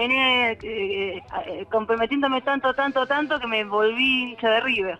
venía 0.00 0.52
eh, 0.52 0.58
eh, 0.62 1.66
comprometiéndome 1.72 2.40
tanto, 2.42 2.72
tanto, 2.72 3.04
tanto 3.04 3.40
que 3.40 3.48
me 3.48 3.64
volví 3.64 4.30
hincha 4.30 4.48
de 4.48 4.60
River. 4.60 4.98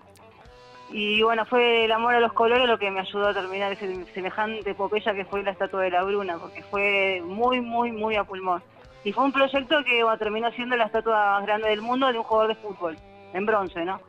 Y 0.91 1.23
bueno, 1.23 1.47
fue 1.47 1.85
el 1.85 1.93
amor 1.93 2.17
a 2.17 2.21
los 2.21 2.33
colores 2.33 2.67
lo 2.67 2.81
que 2.81 2.91
me 2.91 2.99
ayudó 2.99 3.29
a 3.29 3.35
terminar 3.35 3.71
ese 3.71 4.07
semejante 4.07 4.69
epopeya 4.69 5.15
que 5.15 5.25
fue 5.25 5.45
la 5.45 5.53
estatua 5.53 5.83
de 5.83 5.91
la 5.91 6.03
Bruna, 6.03 6.39
porque 6.39 6.65
fue 6.65 7.23
muy, 7.25 7.61
muy, 7.61 7.93
muy 7.93 8.17
a 8.17 8.25
pulmón. 8.25 8.61
Y 9.05 9.13
fue 9.13 9.23
un 9.23 9.31
proyecto 9.31 9.85
que 9.85 10.05
terminó 10.19 10.51
siendo 10.51 10.75
la 10.75 10.87
estatua 10.87 11.39
más 11.39 11.47
grande 11.47 11.69
del 11.69 11.81
mundo 11.81 12.11
de 12.11 12.19
un 12.19 12.25
jugador 12.25 12.57
de 12.57 12.61
fútbol, 12.61 12.99
en 13.35 13.47
bronce, 13.47 13.85
¿no? 13.85 14.01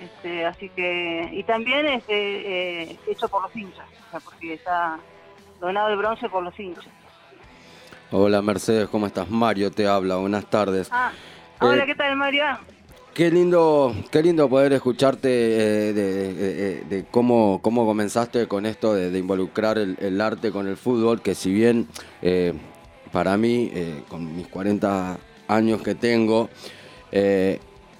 Este, 0.00 0.44
así 0.44 0.70
que, 0.70 1.28
y 1.30 1.44
también 1.44 1.86
este, 1.86 2.82
eh, 2.82 2.98
hecho 3.06 3.28
por 3.28 3.42
los 3.42 3.54
hinchas, 3.54 3.86
o 4.08 4.10
sea, 4.10 4.20
porque 4.20 4.54
está 4.54 4.98
donado 5.60 5.90
el 5.90 5.98
bronce 5.98 6.28
por 6.28 6.42
los 6.42 6.58
hinchas. 6.58 6.97
Hola 8.10 8.40
Mercedes, 8.40 8.88
¿cómo 8.88 9.06
estás? 9.06 9.28
Mario 9.28 9.70
te 9.70 9.86
habla, 9.86 10.16
buenas 10.16 10.48
tardes. 10.48 10.88
Ah, 10.90 11.12
hola, 11.60 11.84
eh, 11.84 11.86
¿qué 11.86 11.94
tal 11.94 12.16
Mario? 12.16 12.44
Qué 13.12 13.30
lindo, 13.30 13.94
qué 14.10 14.22
lindo 14.22 14.48
poder 14.48 14.72
escucharte 14.72 15.28
eh, 15.28 15.92
de, 16.88 17.04
cómo, 17.10 17.60
cómo 17.60 17.84
comenzaste 17.84 18.48
con 18.48 18.64
esto 18.64 18.94
de, 18.94 19.18
involucrar 19.18 19.76
el, 19.76 20.20
arte 20.22 20.50
con 20.50 20.66
el 20.68 20.78
fútbol, 20.78 21.20
que 21.20 21.34
si 21.34 21.52
bien 21.52 21.86
eh, 22.22 22.54
para 23.12 23.36
mí, 23.36 23.70
con 24.08 24.34
mis 24.34 24.48
40 24.48 25.18
años 25.48 25.82
que 25.82 25.94
tengo, 25.94 26.48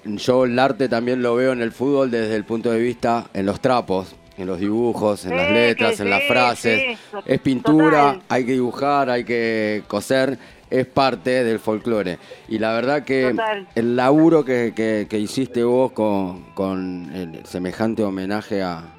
yo 0.04 0.44
el 0.46 0.58
arte 0.58 0.88
también 0.88 1.20
lo 1.20 1.34
veo 1.34 1.52
en 1.52 1.60
el 1.60 1.72
fútbol 1.72 2.10
desde 2.10 2.34
el 2.34 2.44
punto 2.44 2.70
de 2.70 2.80
vista 2.80 3.26
en 3.34 3.44
los 3.44 3.60
trapos, 3.60 4.16
en 4.38 4.46
los 4.46 4.60
dibujos, 4.60 5.24
en 5.26 5.36
las 5.36 5.50
letras, 5.50 5.98
en 6.00 6.10
las 6.10 6.22
frases. 6.24 6.98
es 7.26 7.40
pintura, 7.40 8.20
hay 8.28 8.46
que 8.46 8.52
dibujar, 8.52 9.10
hay 9.10 9.24
que 9.24 9.82
coser, 9.88 10.38
es 10.70 10.86
parte 10.86 11.44
del 11.44 11.58
folclore. 11.58 12.18
Y 12.48 12.58
la 12.58 12.72
verdad 12.72 13.02
que 13.02 13.34
el 13.74 13.96
laburo 13.96 14.44
que, 14.44 15.06
hiciste 15.10 15.64
vos 15.64 15.92
con, 15.92 17.10
el 17.14 17.44
semejante 17.44 18.04
homenaje 18.04 18.62
a, 18.62 18.94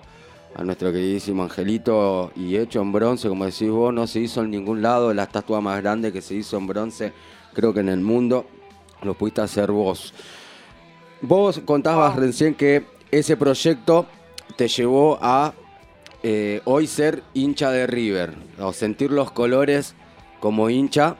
a 0.55 0.63
nuestro 0.63 0.91
queridísimo 0.91 1.43
Angelito 1.43 2.31
y 2.35 2.57
hecho 2.57 2.81
en 2.81 2.91
bronce, 2.91 3.29
como 3.29 3.45
decís 3.45 3.69
vos, 3.69 3.93
no 3.93 4.07
se 4.07 4.19
hizo 4.19 4.41
en 4.41 4.51
ningún 4.51 4.81
lado, 4.81 5.13
la 5.13 5.23
estatua 5.23 5.61
más 5.61 5.81
grande 5.81 6.11
que 6.11 6.21
se 6.21 6.35
hizo 6.35 6.57
en 6.57 6.67
bronce, 6.67 7.13
creo 7.53 7.73
que 7.73 7.79
en 7.79 7.89
el 7.89 8.01
mundo, 8.01 8.45
lo 9.03 9.13
pudiste 9.13 9.39
hacer 9.39 9.71
vos. 9.71 10.13
Vos 11.21 11.61
contabas 11.63 12.15
recién 12.17 12.55
que 12.55 12.83
ese 13.11 13.37
proyecto 13.37 14.05
te 14.59 14.67
llevó 14.67 15.17
a 15.21 15.53
eh, 16.21 16.59
hoy 16.65 16.85
ser 16.85 17.23
hincha 17.33 17.71
de 17.71 17.87
River, 17.87 18.33
o 18.59 18.73
sentir 18.73 19.09
los 19.09 19.31
colores 19.31 19.95
como 20.41 20.69
hincha, 20.69 21.15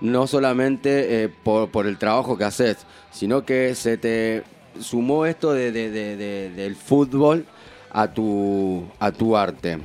no 0.00 0.26
solamente 0.26 1.24
eh, 1.24 1.28
por, 1.28 1.86
el 1.86 1.98
trabajo 1.98 2.38
que 2.38 2.44
haces, 2.44 2.78
sino 3.10 3.44
que 3.44 3.74
se 3.74 3.98
te 3.98 4.44
sumó 4.80 5.26
esto 5.26 5.52
de, 5.52 5.72
del 5.72 6.74
fútbol 6.74 7.44
a 7.90 8.14
tu, 8.14 8.88
a 8.98 9.12
tu 9.12 9.36
arte. 9.36 9.78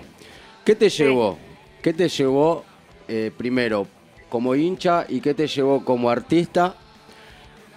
¿Qué 0.64 0.74
te 0.74 0.88
llevó? 0.88 1.38
¿Qué 1.82 1.92
te 1.92 2.08
llevó 2.08 2.64
eh, 3.10 3.30
primero 3.38 3.88
como 4.30 4.56
hincha 4.56 5.06
y 5.10 5.20
qué 5.20 5.34
te 5.34 5.48
llevó 5.48 5.84
como 5.84 6.10
artista 6.10 6.78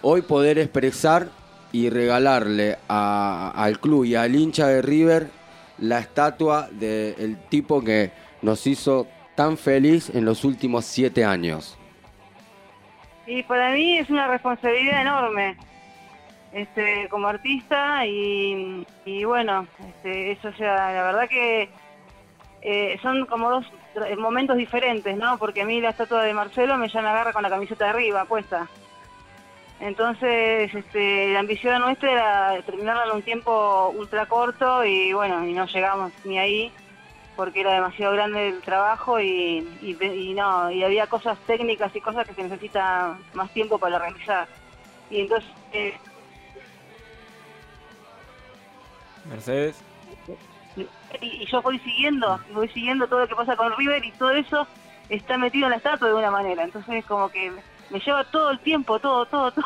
hoy 0.00 0.22
poder 0.22 0.60
expresar 0.60 1.28
y 1.72 1.90
regalarle 1.90 2.78
al 2.88 3.78
club 3.80 4.04
y 4.04 4.14
al 4.14 4.34
hincha 4.34 4.66
de 4.66 4.82
River 4.82 5.28
la 5.78 5.98
estatua 5.98 6.68
del 6.72 7.38
tipo 7.48 7.82
que 7.82 8.10
nos 8.42 8.66
hizo 8.66 9.06
tan 9.34 9.56
feliz 9.56 10.10
en 10.14 10.24
los 10.24 10.44
últimos 10.44 10.84
siete 10.84 11.24
años. 11.24 11.78
Y 13.26 13.42
para 13.42 13.72
mí 13.72 13.98
es 13.98 14.08
una 14.10 14.26
responsabilidad 14.26 15.02
enorme 15.02 15.56
este, 16.52 17.08
como 17.10 17.28
artista 17.28 18.06
y, 18.06 18.84
bueno, 19.24 19.66
este, 19.86 20.32
eso 20.32 20.52
sea, 20.54 20.92
la 20.92 21.02
verdad 21.02 21.28
que 21.28 21.68
eh, 22.62 22.98
son 23.02 23.26
como 23.26 23.50
dos 23.50 23.66
momentos 24.18 24.56
diferentes, 24.56 25.16
¿no? 25.16 25.38
Porque 25.38 25.62
a 25.62 25.64
mí 25.66 25.80
la 25.80 25.90
estatua 25.90 26.22
de 26.22 26.34
Marcelo 26.34 26.76
me 26.76 26.88
ya 26.88 27.02
me 27.02 27.08
agarra 27.08 27.32
con 27.32 27.42
la 27.42 27.50
camiseta 27.50 27.84
de 27.84 27.90
arriba 27.90 28.24
puesta. 28.24 28.68
Entonces, 29.80 30.74
este, 30.74 31.32
la 31.32 31.40
ambición 31.40 31.80
nuestra 31.80 32.10
era 32.10 32.62
terminarla 32.62 33.04
en 33.04 33.12
un 33.12 33.22
tiempo 33.22 33.92
ultra 33.96 34.26
corto 34.26 34.84
y 34.84 35.12
bueno, 35.12 35.46
y 35.46 35.52
no 35.52 35.66
llegamos 35.66 36.12
ni 36.24 36.38
ahí 36.38 36.72
porque 37.36 37.60
era 37.60 37.74
demasiado 37.74 38.14
grande 38.14 38.48
el 38.48 38.60
trabajo 38.62 39.20
y, 39.20 39.64
no, 40.34 40.72
y 40.72 40.82
había 40.82 41.06
cosas 41.06 41.38
técnicas 41.46 41.94
y 41.94 42.00
cosas 42.00 42.26
que 42.26 42.34
se 42.34 42.42
necesita 42.42 43.16
más 43.32 43.48
tiempo 43.52 43.78
para 43.78 44.00
realizar. 44.00 44.48
Y 45.08 45.20
entonces... 45.20 45.48
Eh, 45.72 45.94
Mercedes. 49.26 49.80
Y, 51.20 51.46
yo 51.46 51.62
voy 51.62 51.78
siguiendo, 51.78 52.40
voy 52.52 52.68
siguiendo 52.70 53.06
todo 53.06 53.20
lo 53.20 53.28
que 53.28 53.36
pasa 53.36 53.54
con 53.54 53.76
River 53.76 54.04
y 54.04 54.10
todo 54.12 54.32
eso 54.32 54.66
está 55.08 55.38
metido 55.38 55.66
en 55.66 55.70
la 55.70 55.76
estatua 55.76 56.08
de 56.08 56.14
una 56.14 56.32
manera. 56.32 56.64
Entonces 56.64 56.96
es 56.96 57.04
como 57.04 57.28
que 57.28 57.52
me 57.90 58.00
lleva 58.00 58.24
todo 58.24 58.50
el 58.50 58.58
tiempo, 58.60 58.98
todo, 58.98 59.26
todo, 59.26 59.52
todo. 59.52 59.64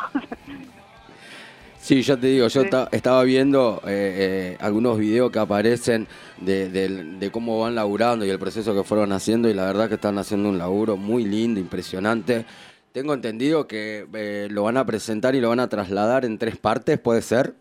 Sí, 1.83 2.01
ya 2.01 2.15
te 2.15 2.27
digo, 2.27 2.47
yo 2.47 2.61
estaba 2.93 3.23
viendo 3.23 3.81
eh, 3.85 4.55
eh, 4.55 4.57
algunos 4.61 4.97
videos 4.97 5.29
que 5.31 5.39
aparecen 5.39 6.07
de, 6.37 7.29
cómo 7.33 7.59
van 7.59 7.75
laburando 7.75 8.25
y 8.25 8.29
el 8.29 8.39
proceso 8.39 8.73
que 8.73 8.85
fueron 8.85 9.11
haciendo 9.11 9.49
y 9.49 9.53
la 9.53 9.65
verdad 9.65 9.89
que 9.89 9.95
están 9.95 10.17
haciendo 10.17 10.47
un 10.47 10.57
laburo 10.57 10.95
muy 10.95 11.25
lindo, 11.25 11.59
impresionante. 11.59 12.45
Tengo 12.93 13.13
entendido 13.13 13.67
que 13.67 14.07
eh, 14.13 14.47
lo 14.49 14.63
van 14.63 14.77
a 14.77 14.85
presentar 14.85 15.35
y 15.35 15.41
lo 15.41 15.49
van 15.49 15.59
a 15.59 15.67
trasladar 15.67 16.23
en 16.23 16.37
tres 16.37 16.55
partes, 16.55 16.97
¿puede 16.99 17.21
ser? 17.21 17.53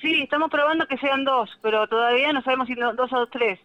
Sí, 0.00 0.22
estamos 0.22 0.50
probando 0.50 0.86
que 0.86 0.96
sean 0.96 1.22
dos, 1.22 1.50
pero 1.60 1.86
todavía 1.88 2.32
no 2.32 2.40
sabemos 2.40 2.66
si 2.66 2.74
dos 2.74 3.12
o 3.12 3.26
tres 3.26 3.60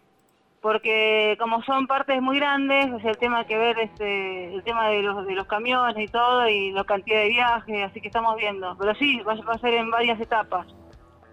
porque 0.62 1.36
como 1.40 1.60
son 1.64 1.88
partes 1.88 2.22
muy 2.22 2.38
grandes, 2.38 2.86
es 3.00 3.04
el 3.04 3.18
tema 3.18 3.44
que 3.44 3.58
ver 3.58 3.76
este, 3.80 4.54
el 4.54 4.62
tema 4.62 4.88
de 4.88 5.02
los, 5.02 5.26
de 5.26 5.34
los 5.34 5.46
camiones 5.48 6.08
y 6.08 6.10
todo, 6.10 6.48
y 6.48 6.70
la 6.70 6.84
cantidad 6.84 7.18
de 7.18 7.28
viajes, 7.28 7.90
así 7.90 8.00
que 8.00 8.06
estamos 8.06 8.36
viendo. 8.36 8.76
Pero 8.78 8.94
sí, 8.94 9.20
va, 9.22 9.32
a 9.32 9.58
ser 9.58 9.74
en 9.74 9.90
varias 9.90 10.20
etapas. 10.20 10.68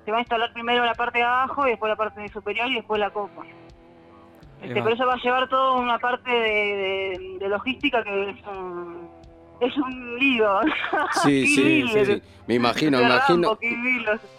Se 0.03 0.11
va 0.11 0.17
a 0.17 0.21
instalar 0.21 0.51
primero 0.51 0.83
la 0.83 0.95
parte 0.95 1.19
de 1.19 1.25
abajo, 1.25 1.67
y 1.67 1.69
después 1.69 1.91
la 1.91 1.95
parte 1.95 2.27
superior 2.29 2.67
y 2.71 2.75
después 2.75 2.99
la 2.99 3.11
copa. 3.11 3.43
Este, 4.63 4.81
pero 4.81 4.95
eso 4.95 5.05
va 5.05 5.13
a 5.13 5.21
llevar 5.21 5.47
toda 5.47 5.73
una 5.73 5.99
parte 5.99 6.31
de, 6.31 7.47
logística 7.47 8.03
que 8.03 8.31
es 8.31 8.47
un, 8.47 9.09
es 9.61 9.77
un 9.77 10.17
lío. 10.17 10.59
Sí, 11.23 11.45
sí, 11.55 11.87
sí, 11.87 12.21
me 12.47 12.55
imagino, 12.55 12.97
me 12.97 13.05
imagino. 13.05 13.57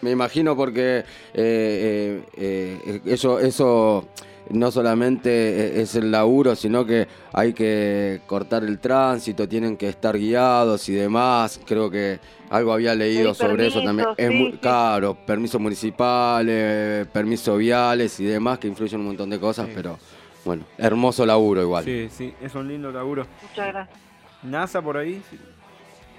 Me 0.03 0.11
imagino 0.11 0.57
porque 0.57 0.99
eh, 0.99 1.05
eh, 1.35 2.25
eh, 2.37 3.01
eso, 3.07 3.39
eso 3.39 4.09
no 4.51 4.71
solamente 4.71 5.31
e-, 5.31 5.83
es 5.83 5.95
el 5.95 6.11
laburo, 6.11 6.55
sino 6.55 6.85
que 6.85 7.09
hay 7.33 7.53
que 7.53 8.21
cortar 8.27 8.65
el 8.65 8.79
tránsito, 8.79 9.49
tienen 9.49 9.77
que 9.77 9.89
estar 9.89 10.17
guiados 10.17 10.89
y 10.89 10.95
demás. 10.95 11.61
Creo 11.67 11.91
que 11.91 12.19
algo 12.51 12.73
había 12.73 12.95
leído 12.95 13.35
sobre 13.35 13.69
eso 13.69 13.83
también. 13.83 14.09
Es 14.17 14.31
muy 14.31 14.53
caro, 14.59 15.15
permisos 15.15 15.61
municipales, 15.61 17.07
permisos 17.09 17.59
viales 17.59 18.19
y 18.21 18.25
demás 18.25 18.59
que 18.59 18.69
influyen 18.69 19.01
un 19.01 19.07
montón 19.07 19.31
de 19.31 19.39
cosas, 19.39 19.69
pero 19.75 19.99
bueno, 20.45 20.65
hermoso 20.79 21.25
laburo 21.25 21.63
igual. 21.63 21.85
Sí, 21.85 22.09
sí, 22.11 22.35
es 22.41 22.55
un 22.55 22.69
lindo 22.69 22.91
laburo. 22.91 23.27
Muchas 23.43 23.69
gracias. 23.69 23.99
NASA 24.43 24.81
por 24.81 24.97
ahí. 24.97 25.23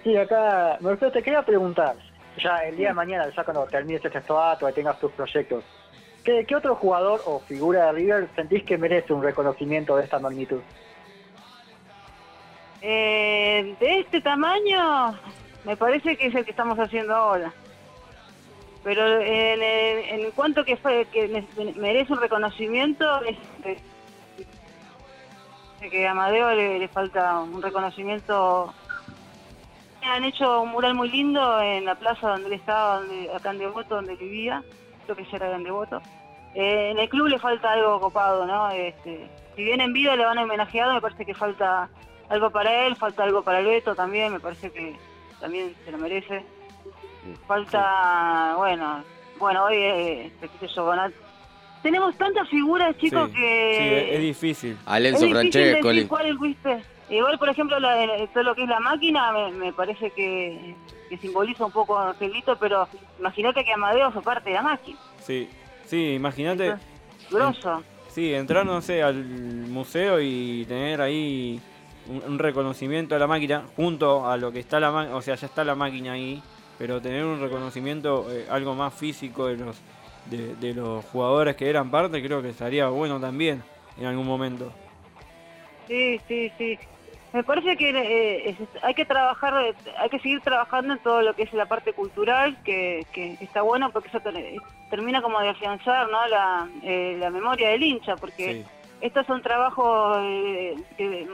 Sí, 0.04 0.16
acá, 0.16 0.78
Mercedes, 0.80 1.14
te 1.14 1.24
quería 1.24 1.44
preguntar, 1.44 1.96
ya 2.42 2.58
el 2.60 2.78
día 2.78 2.90
de 2.90 2.94
mañana, 2.94 3.32
ya 3.36 3.44
cuando 3.44 3.66
termines 3.66 4.04
este 4.04 4.18
estatua 4.18 4.70
y 4.70 4.74
tengas 4.74 5.00
tus 5.00 5.12
proyectos, 5.12 5.64
¿Qué, 6.24 6.46
otro 6.56 6.76
jugador 6.76 7.22
o 7.26 7.40
figura 7.40 7.88
de 7.88 7.92
River 7.94 8.30
sentís 8.36 8.64
que 8.64 8.78
merece 8.78 9.12
un 9.12 9.24
reconocimiento 9.24 9.96
de 9.96 10.04
esta 10.04 10.20
magnitud? 10.20 10.62
Eh, 12.82 13.76
de 13.80 14.00
este 14.00 14.22
tamaño, 14.22 15.18
me 15.66 15.76
parece 15.76 16.16
que 16.18 16.28
es 16.28 16.36
el 16.36 16.46
que 16.46 16.52
estamos 16.52 16.78
haciendo 16.78 17.16
ahora. 17.16 17.52
Pero 18.84 19.20
en, 19.22 19.62
en 19.62 20.32
cuanto 20.32 20.64
que 20.64 20.78
que 21.12 21.44
merece 21.76 22.14
un 22.14 22.22
reconocimiento, 22.22 23.22
es, 23.24 23.38
que 25.90 26.08
a 26.08 26.12
Amadeo 26.12 26.52
le, 26.54 26.88
falta 26.88 27.40
un 27.40 27.62
reconocimiento. 27.62 28.74
Han 30.04 30.24
hecho 30.24 30.62
un 30.62 30.70
mural 30.70 30.96
muy 30.96 31.10
lindo 31.10 31.62
en 31.62 31.86
la 31.86 31.96
plaza 31.96 32.30
donde 32.30 32.48
él 32.48 32.54
estaba, 32.54 33.02
donde, 33.02 33.32
acá 33.34 33.52
en 33.52 33.60
Devoto, 33.60 33.96
donde 33.96 34.16
vivía 34.16 34.64
que 35.16 35.26
ya 35.26 35.38
era 35.38 35.58
de 35.58 35.72
voto. 35.72 36.02
Eh, 36.56 36.92
en 36.92 37.00
el 37.00 37.08
club 37.10 37.28
le 37.28 37.40
falta 37.40 37.72
algo 37.72 38.00
copado, 38.00 38.46
¿no? 38.46 38.70
Este, 38.72 39.28
si 39.56 39.64
bien 39.64 39.80
en 39.82 39.94
vida 39.94 40.16
le 40.16 40.26
van 40.26 40.38
a 40.38 40.44
homenajeado, 40.44 40.94
me 40.94 41.02
parece 41.02 41.26
que 41.26 41.34
falta 41.34 41.90
algo 42.30 42.50
para 42.50 42.86
él, 42.86 42.96
falta 42.96 43.24
algo 43.24 43.42
para 43.44 43.60
el 43.60 43.66
Beto 43.68 43.96
también, 43.96 44.34
me 44.34 44.40
parece 44.40 44.72
que 44.72 44.96
también 45.40 45.74
se 45.86 45.92
lo 45.92 45.98
merece. 45.98 46.44
Falta, 47.48 48.56
bueno, 48.58 49.04
bueno, 49.40 49.66
hoy, 49.66 49.76
este, 49.78 50.48
qué 50.60 50.68
sé 50.68 50.74
yo, 50.76 50.92
Tenemos 51.82 52.16
tantas 52.18 52.48
figuras, 52.50 52.96
chicos, 52.98 53.30
que... 53.30 53.76
Sí, 54.10 54.14
es 54.16 54.22
difícil. 54.22 54.78
Alenzo 54.86 55.26
Francesco. 55.30 55.88
Igual, 57.10 57.38
por 57.40 57.50
ejemplo, 57.50 57.80
la- 57.80 58.04
el- 58.04 58.30
todo 58.30 58.44
lo 58.44 58.56
que 58.56 58.64
es 58.64 58.70
la 58.70 58.80
máquina 58.80 59.32
me, 59.34 59.52
me 59.52 59.74
parece 59.74 60.12
que, 60.12 60.76
que 61.10 61.18
simboliza 61.18 61.66
un 61.66 61.72
poco 61.72 61.98
a 61.98 62.10
Angelito, 62.12 62.56
pero 62.58 62.88
imagínate 63.20 63.66
que 63.66 63.74
Amadeo 63.74 64.12
fue 64.12 64.22
parte 64.22 64.50
de 64.50 64.56
la 64.56 64.62
máquina. 64.62 64.98
Sí, 65.20 65.50
sí, 65.92 66.14
imagínate. 66.14 66.76
Grosso. 67.30 67.84
Sí, 68.08 68.34
entrar, 68.34 68.66
no 68.66 68.82
sé, 68.82 69.04
al 69.04 69.16
museo 69.16 70.22
y 70.22 70.66
tener 70.66 71.02
ahí 71.02 71.60
un, 72.08 72.24
un 72.32 72.40
reconocimiento 72.40 73.14
de 73.14 73.20
la 73.20 73.28
máquina 73.28 73.66
junto 73.76 74.26
a 74.26 74.38
lo 74.38 74.54
que 74.54 74.60
está 74.60 74.80
la 74.80 74.92
máquina, 74.92 75.16
o 75.18 75.22
sea, 75.22 75.36
ya 75.36 75.48
está 75.48 75.66
la 75.66 75.76
máquina 75.76 76.14
ahí, 76.14 76.42
pero 76.78 77.02
tener 77.02 77.26
un 77.26 77.42
reconocimiento 77.42 78.28
eh, 78.32 78.46
algo 78.50 78.74
más 78.74 78.94
físico 78.94 79.48
de 79.48 79.58
los 79.58 79.78
de, 80.28 80.56
de 80.56 80.74
los 80.74 81.04
jugadores 81.06 81.56
que 81.58 81.70
eran 81.70 81.92
parte, 81.92 82.24
creo 82.24 82.42
que 82.42 82.50
estaría 82.50 82.88
bueno 82.88 83.20
también 83.20 83.62
en 83.98 84.06
algún 84.06 84.26
momento. 84.26 84.72
Sí, 85.88 86.22
sí, 86.28 86.52
sí. 86.58 86.80
Me 87.34 87.44
parece 87.44 87.78
que 87.78 87.90
eh, 87.92 88.56
hay 88.82 88.94
que 88.94 89.06
trabajar, 89.06 89.54
hay 90.00 90.10
que 90.10 90.20
seguir 90.20 90.42
trabajando 90.42 90.94
en 90.94 91.00
todo 91.00 91.22
lo 91.22 91.34
que 91.34 91.44
es 91.44 91.54
la 91.54 91.66
parte 91.66 91.94
cultural, 91.94 92.58
que, 92.66 93.06
que 93.14 93.38
está 93.40 93.62
bueno 93.62 93.90
porque 93.92 94.10
eso 94.10 94.20
ter- 94.20 94.56
termina 94.90 95.22
como 95.22 95.40
de 95.40 95.50
afianzar 95.50 96.10
¿no? 96.10 96.28
la, 96.28 96.68
eh, 96.84 97.16
la 97.20 97.30
memoria 97.30 97.70
del 97.70 97.84
hincha, 97.84 98.18
porque 98.18 98.54
Sí, 98.64 98.66
estos 99.00 99.26
son 99.28 99.42
trabajos 99.42 100.20
eh, 100.24 100.76
que 100.98 101.28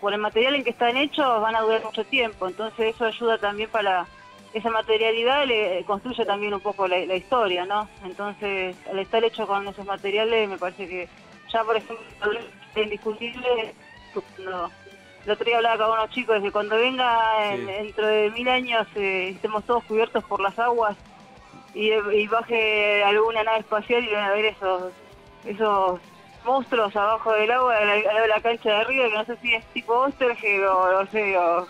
por 0.00 0.12
el 0.12 0.18
material 0.20 0.56
en 0.56 0.64
que 0.64 0.70
están 0.70 0.96
hechos 0.96 1.40
van 1.40 1.54
a 1.54 1.60
durar 1.60 1.84
mucho 1.84 2.04
tiempo, 2.04 2.48
entonces 2.48 2.94
eso 2.94 3.04
ayuda 3.04 3.38
también 3.38 3.70
para 3.70 4.06
esa 4.54 4.70
materialidad, 4.70 5.46
le 5.46 5.84
construye 5.84 6.24
también 6.26 6.52
un 6.54 6.60
poco 6.60 6.86
la, 6.88 6.98
la 7.06 7.16
historia, 7.16 7.64
¿no? 7.64 7.88
Entonces, 8.04 8.76
al 8.90 8.98
estar 8.98 9.22
hecho 9.24 9.46
con 9.46 9.66
esos 9.66 9.86
materiales, 9.86 10.48
me 10.48 10.58
parece 10.58 10.86
que 10.88 11.08
ya, 11.52 11.64
por 11.64 11.76
ejemplo, 11.76 12.04
es 12.74 12.82
indiscutible, 12.84 13.74
cuando- 14.36 14.70
el 15.24 15.30
otro 15.32 15.44
día 15.44 15.56
hablaba 15.56 15.86
con 15.86 15.98
unos 15.98 16.10
chicos, 16.10 16.40
que 16.42 16.50
cuando 16.52 16.76
venga 16.76 17.52
en- 17.54 17.60
Sí. 17.60 17.66
dentro 17.66 18.06
de 18.06 18.30
mil 18.30 18.48
años 18.48 18.86
eh, 18.96 19.30
estemos 19.30 19.64
todos 19.64 19.84
cubiertos 19.84 20.22
por 20.24 20.40
las 20.40 20.58
aguas 20.58 20.96
y, 21.74 21.90
y 21.92 22.26
baje 22.28 23.02
alguna 23.04 23.42
nave 23.42 23.60
espacial 23.60 24.04
y 24.04 24.12
van 24.12 24.24
a 24.24 24.30
ver 24.32 24.44
esos 24.46 24.92
esos 25.44 26.00
monstruos 26.44 26.94
abajo 26.96 27.32
del 27.32 27.50
agua 27.50 27.76
al 27.76 28.02
lado 28.04 28.20
de 28.22 28.28
la 28.28 28.40
cancha 28.40 28.68
de 28.70 28.76
arriba 28.76 29.08
que 29.08 29.14
no 29.14 29.24
sé 29.24 29.36
si 29.42 29.54
es 29.54 29.64
tipo 29.72 29.92
Osterge 29.94 30.66
o 30.66 31.02
no 31.02 31.10
sé 31.10 31.36
o, 31.38 31.66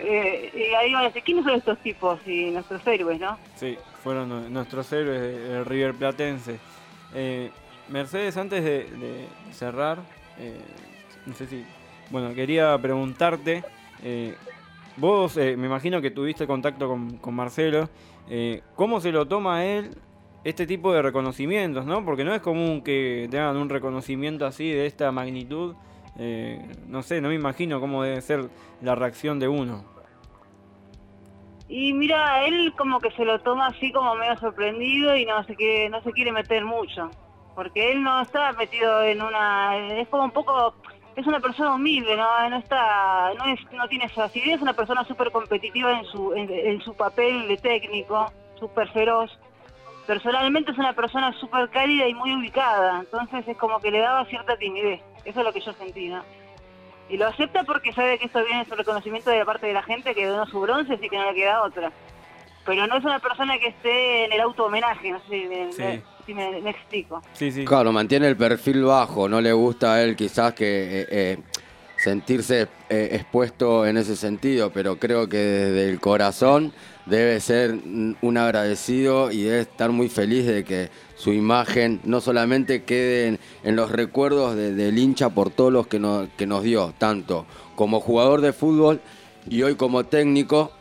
eh, 0.00 0.50
y 0.54 0.74
ahí 0.74 0.92
van 0.92 1.02
a 1.02 1.06
decir 1.08 1.22
¿quiénes 1.24 1.44
son 1.44 1.54
estos 1.54 1.78
tipos? 1.78 2.20
y 2.26 2.50
nuestros 2.50 2.86
héroes 2.86 3.18
¿no? 3.20 3.36
sí, 3.56 3.76
fueron 4.02 4.28
nu- 4.28 4.48
nuestros 4.50 4.92
héroes 4.92 5.20
del 5.20 5.64
River 5.64 5.94
Platense. 5.94 6.58
Eh, 7.14 7.50
Mercedes, 7.88 8.36
antes 8.36 8.62
de, 8.62 8.84
de 8.84 9.28
cerrar, 9.52 9.98
no 11.26 11.34
sé 11.34 11.46
si, 11.46 11.66
bueno, 12.10 12.34
quería 12.34 12.76
preguntarte, 12.78 13.64
eh, 14.02 14.34
vos 14.96 15.36
eh, 15.36 15.56
me 15.56 15.66
imagino 15.66 16.00
que 16.00 16.10
tuviste 16.10 16.46
contacto 16.46 16.88
con, 16.88 17.34
Marcelo, 17.34 17.88
eh, 18.28 18.62
¿cómo 18.76 19.00
se 19.00 19.12
lo 19.12 19.26
toma 19.26 19.64
él 19.64 19.90
este 20.44 20.66
tipo 20.66 20.92
de 20.92 21.02
reconocimientos, 21.02 21.84
no? 21.84 22.04
Porque 22.04 22.24
no 22.24 22.34
es 22.34 22.40
común 22.40 22.82
que 22.82 23.28
tengan 23.30 23.56
un 23.56 23.68
reconocimiento 23.68 24.46
así 24.46 24.70
de 24.70 24.86
esta 24.86 25.12
magnitud. 25.12 25.74
no 26.88 27.02
sé, 27.02 27.20
no 27.20 27.28
me 27.28 27.34
imagino 27.34 27.80
cómo 27.80 28.02
debe 28.02 28.20
ser 28.22 28.48
la 28.82 28.94
reacción 28.94 29.38
de 29.38 29.48
uno. 29.48 29.84
y 31.68 31.92
mira 31.92 32.46
él 32.46 32.72
como 32.78 32.98
que 32.98 33.10
se 33.10 33.24
lo 33.24 33.40
toma 33.40 33.66
así 33.66 33.92
como 33.92 34.14
medio 34.14 34.36
sorprendido 34.38 35.14
y 35.14 35.26
no 35.26 35.44
se 35.44 35.54
quiere 35.54 35.90
no 35.90 36.00
se 36.02 36.12
quiere 36.12 36.32
meter 36.32 36.64
mucho 36.64 37.10
porque 37.54 37.92
él 37.92 38.02
no 38.02 38.22
está 38.22 38.52
metido 38.52 39.02
en 39.02 39.20
una 39.20 39.76
es 40.00 40.08
como 40.08 40.24
un 40.24 40.30
poco 40.30 40.74
es 41.18 41.26
una 41.26 41.40
persona 41.40 41.74
humilde 41.74 42.16
no 42.16 42.48
no 42.48 42.56
está 42.58 43.34
no 43.34 43.46
es 43.46 43.58
no 43.72 43.88
tiene 43.88 44.04
esa 44.04 44.28
bien 44.28 44.50
es 44.50 44.62
una 44.62 44.72
persona 44.72 45.04
súper 45.04 45.32
competitiva 45.32 45.98
en 45.98 46.04
su 46.04 46.32
en, 46.32 46.48
en 46.48 46.80
su 46.80 46.94
papel 46.94 47.48
de 47.48 47.56
técnico 47.56 48.32
súper 48.60 48.88
feroz 48.92 49.36
personalmente 50.06 50.70
es 50.70 50.78
una 50.78 50.92
persona 50.92 51.32
súper 51.40 51.70
cálida 51.70 52.06
y 52.06 52.14
muy 52.14 52.32
ubicada 52.34 53.00
entonces 53.00 53.48
es 53.48 53.56
como 53.56 53.80
que 53.80 53.90
le 53.90 53.98
daba 53.98 54.24
cierta 54.26 54.56
timidez 54.56 55.00
eso 55.24 55.40
es 55.40 55.44
lo 55.44 55.52
que 55.52 55.60
yo 55.60 55.72
sentí 55.72 56.08
¿no? 56.08 56.22
y 57.08 57.16
lo 57.16 57.26
acepta 57.26 57.64
porque 57.64 57.92
sabe 57.92 58.18
que 58.18 58.26
esto 58.26 58.44
viene 58.44 58.64
su 58.64 58.76
reconocimiento 58.76 59.30
de 59.30 59.40
la 59.40 59.44
parte 59.44 59.66
de 59.66 59.72
la 59.72 59.82
gente 59.82 60.14
que 60.14 60.24
donó 60.24 60.46
su 60.46 60.60
bronce 60.60 60.94
así 60.94 61.08
que 61.08 61.18
no 61.18 61.32
le 61.32 61.34
queda 61.34 61.64
otra 61.64 61.90
pero 62.64 62.86
no 62.86 62.96
es 62.96 63.04
una 63.04 63.18
persona 63.18 63.58
que 63.58 63.68
esté 63.68 64.26
en 64.26 64.32
el 64.32 64.40
auto 64.40 64.66
homenaje 64.66 65.10
no 65.10 65.20
sé 65.28 65.72
Sí. 65.72 66.17
Si 66.28 66.34
me- 66.34 66.60
me 66.60 66.70
explico 66.70 67.22
Sí, 67.32 67.50
sí. 67.50 67.64
Claro, 67.64 67.90
mantiene 67.90 68.28
el 68.28 68.36
perfil 68.36 68.82
bajo, 68.84 69.28
no 69.30 69.40
le 69.40 69.50
gusta 69.52 69.94
a 69.94 70.02
él 70.02 70.14
quizás 70.14 70.52
que 70.52 71.00
eh, 71.00 71.06
eh, 71.10 71.38
sentirse 71.96 72.68
eh, 72.90 73.08
expuesto 73.12 73.86
en 73.86 73.96
ese 73.96 74.14
sentido, 74.14 74.70
pero 74.70 74.98
creo 74.98 75.26
que 75.28 75.38
desde 75.38 75.88
el 75.90 76.00
corazón 76.00 76.72
debe 77.06 77.40
ser 77.40 77.70
un 78.20 78.36
agradecido 78.36 79.30
y 79.32 79.42
debe 79.44 79.60
estar 79.60 79.90
muy 79.90 80.10
feliz 80.10 80.44
de 80.46 80.64
que 80.64 80.90
su 81.16 81.32
imagen 81.32 82.00
no 82.04 82.20
solamente 82.20 82.82
quede 82.84 83.28
en, 83.28 83.38
en 83.64 83.74
los 83.76 83.90
recuerdos 83.90 84.54
de- 84.54 84.74
del 84.74 84.98
hincha 84.98 85.30
por 85.30 85.48
todos 85.50 85.72
los 85.72 85.86
que, 85.86 85.98
no- 85.98 86.28
que 86.36 86.46
nos 86.46 86.62
dio, 86.62 86.92
tanto 86.98 87.46
como 87.74 88.00
jugador 88.00 88.42
de 88.42 88.52
fútbol 88.52 89.00
y 89.48 89.62
hoy 89.62 89.74
como 89.76 90.04
técnico, 90.04 90.72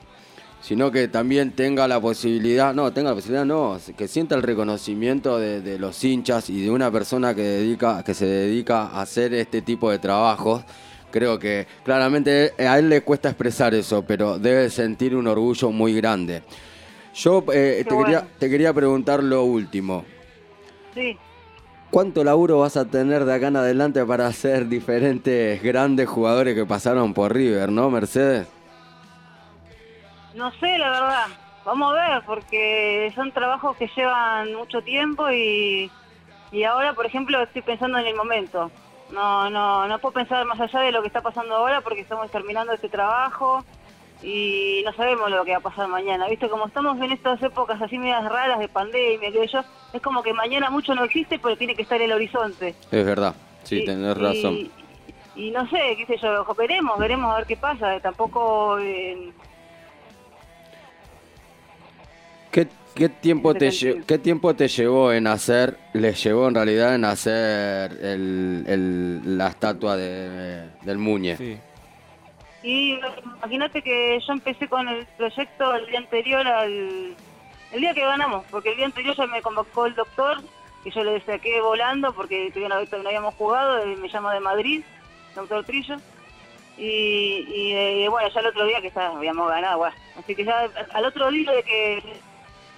sino 0.61 0.91
que 0.91 1.07
también 1.07 1.51
tenga 1.51 1.87
la 1.87 1.99
posibilidad, 1.99 2.73
no, 2.73 2.91
tenga 2.91 3.09
la 3.09 3.15
posibilidad, 3.15 3.45
no, 3.45 3.77
que 3.95 4.07
sienta 4.07 4.35
el 4.35 4.43
reconocimiento 4.43 5.39
de, 5.39 5.61
de 5.61 5.79
los 5.79 6.03
hinchas 6.03 6.49
y 6.49 6.61
de 6.61 6.71
una 6.71 6.91
persona 6.91 7.33
que, 7.33 7.41
dedica, 7.41 8.03
que 8.03 8.13
se 8.13 8.25
dedica 8.25 8.87
a 8.87 9.01
hacer 9.01 9.33
este 9.33 9.61
tipo 9.61 9.89
de 9.89 9.99
trabajos. 9.99 10.63
Creo 11.11 11.39
que 11.39 11.67
claramente 11.83 12.53
a 12.59 12.77
él 12.77 12.89
le 12.89 13.01
cuesta 13.01 13.29
expresar 13.29 13.73
eso, 13.73 14.03
pero 14.03 14.39
debe 14.39 14.69
sentir 14.69 15.15
un 15.15 15.27
orgullo 15.27 15.71
muy 15.71 15.93
grande. 15.93 16.43
Yo 17.15 17.43
eh, 17.53 17.85
te, 17.87 17.97
quería, 17.97 18.27
te 18.37 18.49
quería 18.49 18.73
preguntar 18.73 19.23
lo 19.23 19.43
último. 19.43 20.05
sí 20.93 21.17
¿Cuánto 21.89 22.23
laburo 22.23 22.59
vas 22.59 22.75
a 22.75 22.85
tener 22.85 23.23
de 23.23 23.33
acá 23.33 23.47
en 23.47 23.55
adelante 23.55 24.03
para 24.05 24.27
hacer 24.27 24.67
diferentes 24.67 25.61
grandes 25.63 26.07
jugadores 26.07 26.55
que 26.55 26.65
pasaron 26.65 27.13
por 27.13 27.33
River, 27.33 27.71
no, 27.71 27.89
Mercedes? 27.89 28.47
No 30.37 30.51
sé, 30.59 30.77
la 30.77 30.89
verdad. 30.91 31.27
Vamos 31.65 31.93
a 31.93 32.09
ver, 32.09 32.23
porque 32.25 33.11
son 33.15 33.31
trabajos 33.31 33.75
que 33.75 33.89
llevan 33.95 34.53
mucho 34.53 34.81
tiempo 34.81 35.29
y, 35.31 35.91
y 36.51 36.63
ahora, 36.63 36.93
por 36.93 37.07
ejemplo, 37.07 37.41
estoy 37.41 37.63
pensando 37.63 37.97
en 37.97 38.05
el 38.05 38.15
momento. 38.15 38.71
No, 39.11 39.49
no, 39.49 39.87
no 39.87 39.99
puedo 39.99 40.13
pensar 40.13 40.45
más 40.45 40.59
allá 40.59 40.81
de 40.81 40.91
lo 40.91 41.01
que 41.01 41.07
está 41.07 41.21
pasando 41.21 41.55
ahora 41.55 41.81
porque 41.81 42.01
estamos 42.01 42.29
terminando 42.29 42.71
este 42.73 42.87
trabajo 42.87 43.65
y 44.21 44.81
no 44.85 44.93
sabemos 44.93 45.31
lo 45.31 45.43
que 45.43 45.51
va 45.51 45.57
a 45.57 45.61
pasar 45.61 45.87
mañana. 45.87 46.27
Viste, 46.27 46.49
como 46.49 46.67
estamos 46.67 47.01
en 47.01 47.11
estas 47.11 47.41
épocas 47.41 47.81
así 47.81 47.97
medias 47.97 48.23
raras 48.29 48.59
de 48.59 48.67
pandemia, 48.67 49.31
que 49.31 49.47
yo, 49.47 49.61
es 49.91 50.01
como 50.01 50.21
que 50.21 50.33
mañana 50.33 50.69
mucho 50.69 50.93
no 50.93 51.03
existe, 51.03 51.39
pero 51.39 51.57
tiene 51.57 51.75
que 51.75 51.81
estar 51.81 51.97
en 51.97 52.11
el 52.11 52.13
horizonte. 52.13 52.75
Es 52.91 53.05
verdad, 53.05 53.33
sí, 53.63 53.79
Y- 53.79 53.85
tenés 53.85 54.15
razón. 54.15 54.53
Y, 54.53 54.71
y 55.35 55.51
no 55.51 55.67
sé, 55.69 55.95
qué 55.97 56.05
sé 56.05 56.17
yo, 56.17 56.45
veremos, 56.55 56.99
veremos 56.99 57.33
a 57.33 57.37
ver 57.37 57.47
qué 57.47 57.57
pasa. 57.57 57.99
Tampoco... 58.01 58.77
eh, 58.77 59.31
¿Qué, 62.97 63.09
tiempo 63.09 63.53
te 63.53 63.69
¿Qué 64.07 64.17
tiempo 64.17 64.55
te 64.55 64.67
llevó 64.67 65.11
en 65.13 65.27
hacer, 65.27 65.77
les 65.93 66.21
llevó 66.23 66.47
en 66.47 66.55
realidad 66.55 66.95
en 66.95 67.05
hacer 67.05 67.91
el, 68.01 68.63
el- 68.67 69.37
la 69.37 69.47
estatua 69.47 69.95
de, 69.95 70.67
del 70.81 70.97
Muñe? 70.97 71.37
Sí. 71.37 71.57
Y 72.63 72.99
imagínate 73.35 73.81
que 73.81 74.19
yo 74.25 74.33
empecé 74.33 74.67
con 74.67 74.87
el 74.87 75.05
proyecto 75.17 75.75
el 75.75 75.85
día 75.87 75.99
anterior 75.99 76.45
al... 76.47 77.15
El 77.71 77.81
día 77.81 77.93
que 77.93 78.01
ganamos, 78.01 78.45
porque 78.49 78.69
el 78.69 78.77
día 78.77 78.85
anterior 78.85 79.15
ya 79.15 79.27
me 79.27 79.41
convocó 79.41 79.85
el 79.85 79.93
doctor 79.95 80.41
y 80.85 80.91
yo 80.91 81.03
le 81.03 81.19
saqué 81.21 81.59
volando 81.61 82.13
porque 82.13 82.49
todavía 82.53 82.69
no, 82.89 82.97
no 83.03 83.09
habíamos 83.09 83.35
jugado, 83.35 83.85
y 83.85 83.95
me 83.97 84.07
llama 84.07 84.33
de 84.33 84.39
Madrid, 84.39 84.81
doctor 85.35 85.65
Trillo. 85.65 85.97
Y, 86.77 87.45
y, 87.53 87.73
eh, 87.73 88.07
bueno, 88.09 88.29
ya 88.33 88.39
el 88.39 88.45
otro 88.47 88.65
día 88.65 88.81
que 88.81 88.91
ya 88.91 89.07
habíamos 89.07 89.49
ganado, 89.49 89.79
bueno. 89.79 89.95
Así 90.17 90.33
que 90.35 90.45
ya 90.45 90.69
al 90.93 91.05
otro 91.05 91.29
día 91.31 91.51
de 91.51 91.63
que 91.63 92.03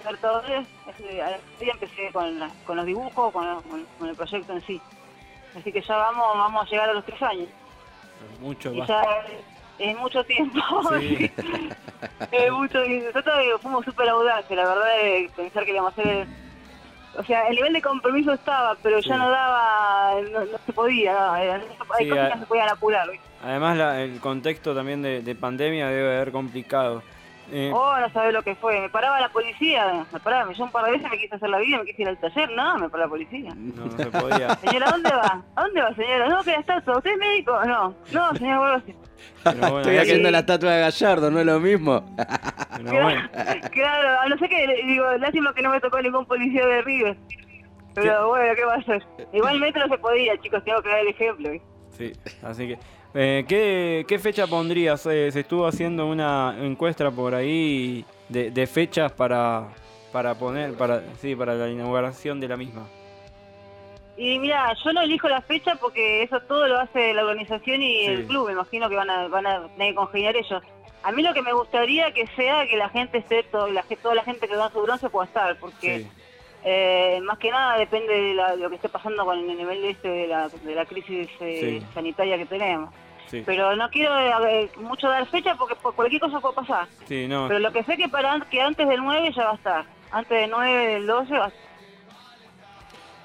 Ese- 0.00 1.22
al 1.22 1.34
otro 1.34 1.58
día 1.60 1.72
empecé 1.72 2.10
con, 2.12 2.38
la- 2.38 2.50
con 2.66 2.76
los 2.76 2.86
dibujos, 2.86 3.32
con, 3.32 3.62
con- 3.62 3.86
con 3.98 4.08
el 4.08 4.16
proyecto 4.16 4.52
en 4.52 4.62
sí. 4.62 4.80
Así 5.58 5.72
que 5.72 5.80
ya 5.82 5.96
vamos, 5.96 6.26
vamos 6.34 6.66
a 6.66 6.70
llegar 6.70 6.90
a 6.90 6.92
los 6.94 7.04
tres 7.04 7.20
años. 7.22 7.48
Mucho 8.40 8.72
más. 8.74 8.88
es 9.78 9.96
mucho 9.98 10.22
tiempo. 10.24 10.60
Sí. 10.98 11.30
es 12.32 12.52
mucho 12.52 12.78
nosotros 12.86 13.34
eh, 13.40 13.50
fuimos 13.60 13.84
súper 13.84 14.08
audaces, 14.08 14.56
la 14.56 14.64
verdad, 14.68 14.96
de 15.02 15.30
pensar 15.36 15.64
que 15.64 15.72
íbamos 15.72 15.96
a 15.98 16.00
hacer... 16.00 16.26
O 17.16 17.24
sea, 17.24 17.48
el 17.48 17.56
nivel 17.56 17.72
de 17.72 17.82
compromiso 17.82 18.32
estaba, 18.32 18.76
pero 18.82 19.02
Sí. 19.02 19.08
ya 19.08 19.16
no 19.16 19.30
daba, 19.30 20.12
no, 20.30 20.40
no 20.44 20.58
se 20.64 20.72
podía, 20.72 21.12
no, 21.12 21.36
era- 21.36 21.54
hay 21.56 21.62
Sí, 22.04 22.08
cosas 22.10 22.28
que 22.30 22.34
no 22.36 22.40
se 22.40 22.46
podían 22.46 22.68
apurar. 22.68 23.08
Además, 23.42 23.76
la- 23.76 24.00
el 24.02 24.20
contexto 24.20 24.74
también 24.74 25.02
de, 25.02 25.20
de 25.22 25.34
pandemia 25.34 25.88
debe 25.88 26.16
haber 26.16 26.30
complicado. 26.30 27.02
Eh, 27.52 27.70
Oh, 27.74 27.98
no 27.98 28.10
sabés 28.12 28.32
lo 28.32 28.42
que 28.42 28.54
fue, 28.54 28.80
me 28.80 28.88
paraba 28.88 29.20
la 29.20 29.28
policía, 29.28 30.06
me 30.12 30.20
paraba, 30.20 30.46
me 30.46 30.54
yo 30.54 30.64
un 30.64 30.70
par 30.70 30.84
de 30.84 30.92
veces 30.92 31.10
me 31.10 31.18
quise 31.18 31.34
hacer 31.34 31.48
la 31.48 31.58
vida, 31.58 31.78
me 31.78 31.84
quise 31.84 32.02
ir 32.02 32.08
al 32.08 32.18
taller, 32.18 32.50
no, 32.52 32.78
me 32.78 32.88
paró 32.88 33.04
la 33.04 33.08
policía. 33.08 33.52
no, 33.56 33.84
no 33.86 33.96
se 33.96 34.06
podía. 34.06 34.54
Señora, 34.56 34.86
¿a 34.88 34.90
dónde 34.92 35.10
va? 35.10 35.42
¿A 35.56 35.62
dónde 35.62 35.80
va, 35.82 35.94
señora? 35.94 36.28
No, 36.28 36.42
que 36.44 36.54
está, 36.54 36.76
¿usted 36.78 37.10
es 37.10 37.18
médico? 37.18 37.64
No, 37.64 37.94
no, 38.12 38.34
señor, 38.36 38.58
vuelvo 38.58 38.76
así. 38.76 38.94
Pero 39.44 39.58
bueno, 39.58 39.78
Estoy 39.80 39.96
haciendo 39.98 40.30
la 40.30 40.38
estatua 40.40 40.72
de 40.72 40.80
Gallardo, 40.80 41.30
¿no 41.30 41.40
es 41.40 41.46
lo 41.46 41.60
mismo? 41.60 42.04
pero 42.76 43.02
bueno. 43.02 43.28
Claro, 43.72 44.20
a 44.20 44.28
no 44.28 44.38
sé 44.38 44.48
qué, 44.48 44.82
digo, 44.86 45.12
lástima 45.18 45.52
que 45.54 45.62
no 45.62 45.70
me 45.70 45.80
tocó 45.80 46.00
ningún 46.00 46.24
policía 46.26 46.66
de 46.66 46.82
River. 46.82 47.16
Pero 47.94 48.28
bueno, 48.28 48.54
¿qué 48.54 48.64
va 48.64 48.74
a 48.74 48.78
hacer? 48.78 49.02
Igualmente 49.32 49.78
no 49.80 49.88
se 49.88 49.98
podía, 49.98 50.38
chicos, 50.40 50.62
tengo 50.64 50.80
que 50.82 50.88
dar 50.88 51.00
el 51.00 51.08
ejemplo. 51.08 51.50
Sí, 51.90 52.12
así 52.42 52.68
que. 52.68 52.78
Eh, 53.14 53.44
¿qué, 53.48 54.04
qué 54.06 54.18
fecha 54.18 54.46
pondrías? 54.46 55.04
Eh, 55.06 55.30
se 55.32 55.40
estuvo 55.40 55.66
haciendo 55.66 56.06
una 56.06 56.56
encuesta 56.60 57.10
por 57.10 57.34
ahí 57.34 58.04
de, 58.28 58.50
de 58.50 58.66
fechas 58.66 59.12
para, 59.12 59.68
para 60.12 60.34
poner, 60.34 60.74
para, 60.74 61.02
sí, 61.20 61.34
para 61.34 61.54
la 61.54 61.68
inauguración 61.68 62.40
de 62.40 62.48
la 62.48 62.56
misma. 62.56 62.86
Y 64.16 64.38
mira, 64.38 64.74
yo 64.84 64.92
no 64.92 65.00
elijo 65.00 65.28
la 65.28 65.40
fecha 65.40 65.76
porque 65.76 66.22
eso 66.22 66.40
todo 66.40 66.66
lo 66.68 66.78
hace 66.78 67.14
la 67.14 67.22
organización 67.24 67.82
y 67.82 68.00
Sí. 68.00 68.06
el 68.06 68.26
club, 68.26 68.46
me 68.48 68.52
imagino 68.52 68.88
que 68.88 68.96
van 68.96 69.08
a, 69.08 69.28
van 69.28 69.46
a 69.46 69.68
tener 69.68 69.90
que 69.90 69.94
congeniar 69.94 70.36
ellos. 70.36 70.62
A 71.02 71.12
mí 71.12 71.22
lo 71.22 71.32
que 71.32 71.40
me 71.40 71.54
gustaría 71.54 72.12
que 72.12 72.26
sea 72.36 72.66
que 72.66 72.76
la 72.76 72.90
gente 72.90 73.18
esté, 73.18 73.42
todo, 73.44 73.68
la, 73.70 73.82
toda 74.02 74.14
la 74.14 74.22
gente 74.22 74.46
que 74.46 74.54
da 74.54 74.70
su 74.70 74.82
bronce 74.82 75.08
pueda 75.08 75.24
estar, 75.26 75.56
porque 75.58 76.00
Sí, 76.00 76.06
eh, 76.64 77.20
más 77.24 77.38
que 77.38 77.50
nada 77.50 77.78
depende 77.78 78.12
de, 78.12 78.34
la- 78.34 78.56
de 78.56 78.62
lo 78.62 78.68
que 78.68 78.76
esté 78.76 78.88
pasando 78.88 79.24
con 79.24 79.38
el 79.38 79.46
nivel 79.56 79.80
de, 79.82 79.90
este, 79.90 80.08
de, 80.08 80.26
la, 80.28 80.48
de 80.48 80.74
la 80.74 80.84
crisis 80.84 81.28
eh, 81.40 81.80
Sí. 81.80 81.86
sanitaria 81.94 82.36
que 82.36 82.46
tenemos. 82.46 82.90
sí, 83.30 83.42
Pero 83.46 83.74
no 83.76 83.88
quiero 83.90 84.18
eh, 84.46 84.70
mucho 84.76 85.08
dar 85.08 85.26
fecha 85.26 85.54
porque 85.56 85.74
por 85.76 85.94
cualquier 85.94 86.20
cosa 86.20 86.40
puede 86.40 86.54
pasar. 86.54 86.86
sí, 87.06 87.26
no. 87.28 87.46
Pero 87.48 87.60
lo 87.60 87.72
que 87.72 87.82
sé 87.84 87.96
que 87.96 88.08
para 88.08 88.38
que 88.50 88.60
antes 88.60 88.86
del 88.88 89.00
9 89.02 89.32
ya 89.34 89.44
va 89.44 89.50
a 89.52 89.54
estar. 89.54 89.84
Antes 90.10 90.40
del 90.40 90.50
9, 90.50 90.86
del 90.94 91.06
12 91.06 91.32
va 91.38 91.44
a 91.44 91.48
estar. 91.48 91.60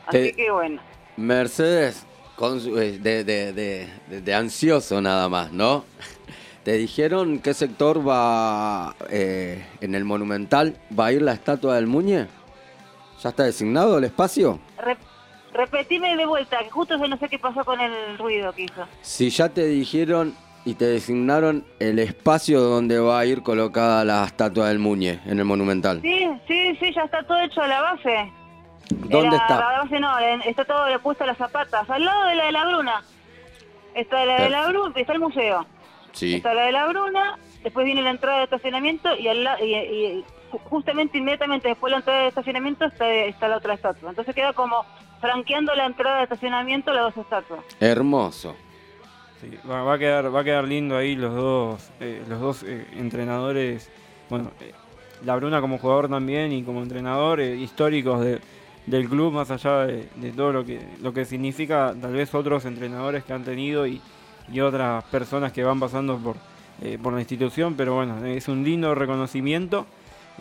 Así 0.07 0.33
que 0.33 0.51
bueno. 0.51 0.81
Mercedes, 1.17 2.05
con 2.35 2.59
su- 2.61 2.77
eh, 2.79 2.99
de, 2.99 3.23
de- 3.23 3.53
de- 3.53 3.87
de- 4.07 4.21
de 4.21 4.33
ansioso 4.35 5.01
nada 5.01 5.27
más, 5.29 5.51
¿no? 5.51 5.83
¿Te 6.63 6.73
dijeron 6.73 7.39
qué 7.39 7.53
sector 7.53 8.07
va 8.07 8.95
eh, 9.09 9.65
en 9.81 9.93
el 9.95 10.03
Monumental? 10.03 10.77
¿Va 10.97 11.07
a 11.07 11.11
ir 11.11 11.21
la 11.21 11.33
estatua 11.33 11.75
del 11.75 11.87
Muñe? 11.87 12.27
¿Ya 13.25 13.29
está 13.29 13.43
designado 13.43 13.97
el 13.97 14.03
espacio? 14.03 14.59
Re- 14.77 14.97
repetime 15.51 16.15
de 16.15 16.27
vuelta, 16.27 16.59
que 16.59 16.69
justo 16.69 16.95
yo 16.95 17.07
no 17.07 17.17
sé 17.17 17.27
qué 17.27 17.39
pasó 17.39 17.65
con 17.65 17.81
el 17.81 18.19
ruido 18.19 18.53
que 18.53 18.65
hizo. 18.65 18.85
Si 19.01 19.31
ya 19.31 19.49
te 19.49 19.65
dijeron 19.65 20.35
y 20.63 20.75
te 20.75 20.85
designaron 20.85 21.65
el 21.79 21.97
espacio 21.97 22.61
donde 22.61 22.99
va 22.99 23.17
a 23.17 23.25
ir 23.25 23.41
colocada 23.41 24.05
la 24.05 24.25
estatua 24.25 24.67
del 24.67 24.77
Muñe 24.77 25.21
en 25.25 25.39
el 25.39 25.45
Monumental. 25.45 26.01
Sí, 26.03 26.27
sí, 26.47 26.75
sí, 26.79 26.93
ya 26.93 27.01
está 27.01 27.23
todo 27.23 27.39
hecho 27.41 27.63
a 27.63 27.67
la 27.67 27.81
base. 27.81 28.31
¿Dónde 28.91 29.35
Era- 29.35 29.37
está? 29.37 29.59
La 29.59 29.77
base 29.81 29.99
no, 29.99 30.19
está 30.45 30.63
todo 30.65 30.85
puesto 31.01 31.23
a 31.23 31.27
las 31.27 31.37
zapatas, 31.39 31.89
al 31.89 32.05
lado 32.05 32.27
de 32.27 32.35
la 32.35 32.45
de 32.45 32.51
la 32.51 32.65
Bruna. 32.67 33.03
Está 33.95 34.23
la 34.23 34.39
de 34.43 34.49
la 34.51 34.67
Bruna, 34.67 34.93
está 34.95 35.13
el 35.13 35.19
museo. 35.19 35.65
Sí. 36.11 36.35
Está 36.35 36.53
la 36.53 36.65
de 36.65 36.71
la 36.73 36.85
Bruna, 36.85 37.39
después 37.63 37.87
viene 37.87 38.03
la 38.03 38.11
entrada 38.11 38.37
de 38.37 38.43
estacionamiento 38.43 39.15
y, 39.17 39.27
al 39.29 39.43
la- 39.43 39.59
y, 39.63 39.73
y 39.73 40.25
justamente 40.65 41.17
inmediatamente 41.17 41.67
después 41.69 41.89
de 41.89 41.91
la 41.91 41.97
entrada 41.97 42.21
de 42.21 42.27
estacionamiento 42.27 42.85
está, 42.85 43.09
está 43.13 43.47
la 43.47 43.57
otra 43.57 43.73
estatua. 43.73 44.09
Entonces 44.09 44.33
queda 44.35 44.53
como 44.53 44.83
franqueando 45.21 45.73
la 45.75 45.85
entrada 45.85 46.17
de 46.17 46.23
estacionamiento 46.23 46.91
las 46.93 47.13
dos 47.15 47.23
estatuas. 47.25 47.61
Hermoso. 47.79 48.55
Sí, 49.41 49.51
va, 49.69 49.83
va 49.83 49.93
a 49.95 49.97
quedar, 49.99 50.33
va 50.33 50.39
a 50.39 50.43
quedar 50.43 50.63
lindo 50.65 50.95
ahí 50.97 51.15
los 51.15 51.33
dos, 51.35 51.89
eh, 51.99 52.23
los 52.27 52.39
dos 52.39 52.63
eh, 52.63 52.85
entrenadores, 52.95 53.89
bueno, 54.29 54.51
eh, 54.61 54.71
la 55.23 55.35
Bruna 55.35 55.59
como 55.61 55.77
jugador 55.77 56.07
también 56.09 56.51
y 56.53 56.63
como 56.63 56.81
entrenador 56.81 57.39
eh, 57.41 57.55
históricos 57.55 58.21
de- 58.21 58.39
del 58.85 59.09
club, 59.09 59.33
más 59.33 59.49
allá 59.49 59.87
de, 59.87 60.07
de 60.15 60.31
todo 60.31 60.53
lo 60.53 60.63
que, 60.63 60.79
lo 61.01 61.11
que 61.11 61.25
significa 61.25 61.93
tal 61.99 62.13
vez 62.13 62.33
otros 62.35 62.65
entrenadores 62.65 63.23
que 63.23 63.33
han 63.33 63.43
tenido 63.43 63.87
y, 63.87 63.99
y 64.51 64.59
otras 64.61 65.03
personas 65.05 65.51
que 65.51 65.63
van 65.63 65.79
pasando 65.79 66.17
por, 66.17 66.35
eh, 66.81 66.99
por 67.01 67.11
la 67.13 67.19
institución, 67.19 67.73
pero 67.75 67.95
bueno, 67.95 68.23
es 68.25 68.47
un 68.47 68.63
lindo 68.63 68.93
reconocimiento. 68.93 69.85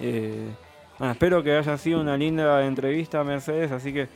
Eh, 0.01 0.49
nada, 0.99 1.13
espero 1.13 1.43
que 1.43 1.57
haya 1.57 1.77
sido 1.79 2.01
una 2.01 2.17
linda 2.17 2.65
entrevista, 2.65 3.23
Mercedes, 3.25 3.71
así 3.73 3.93
que 3.93 4.09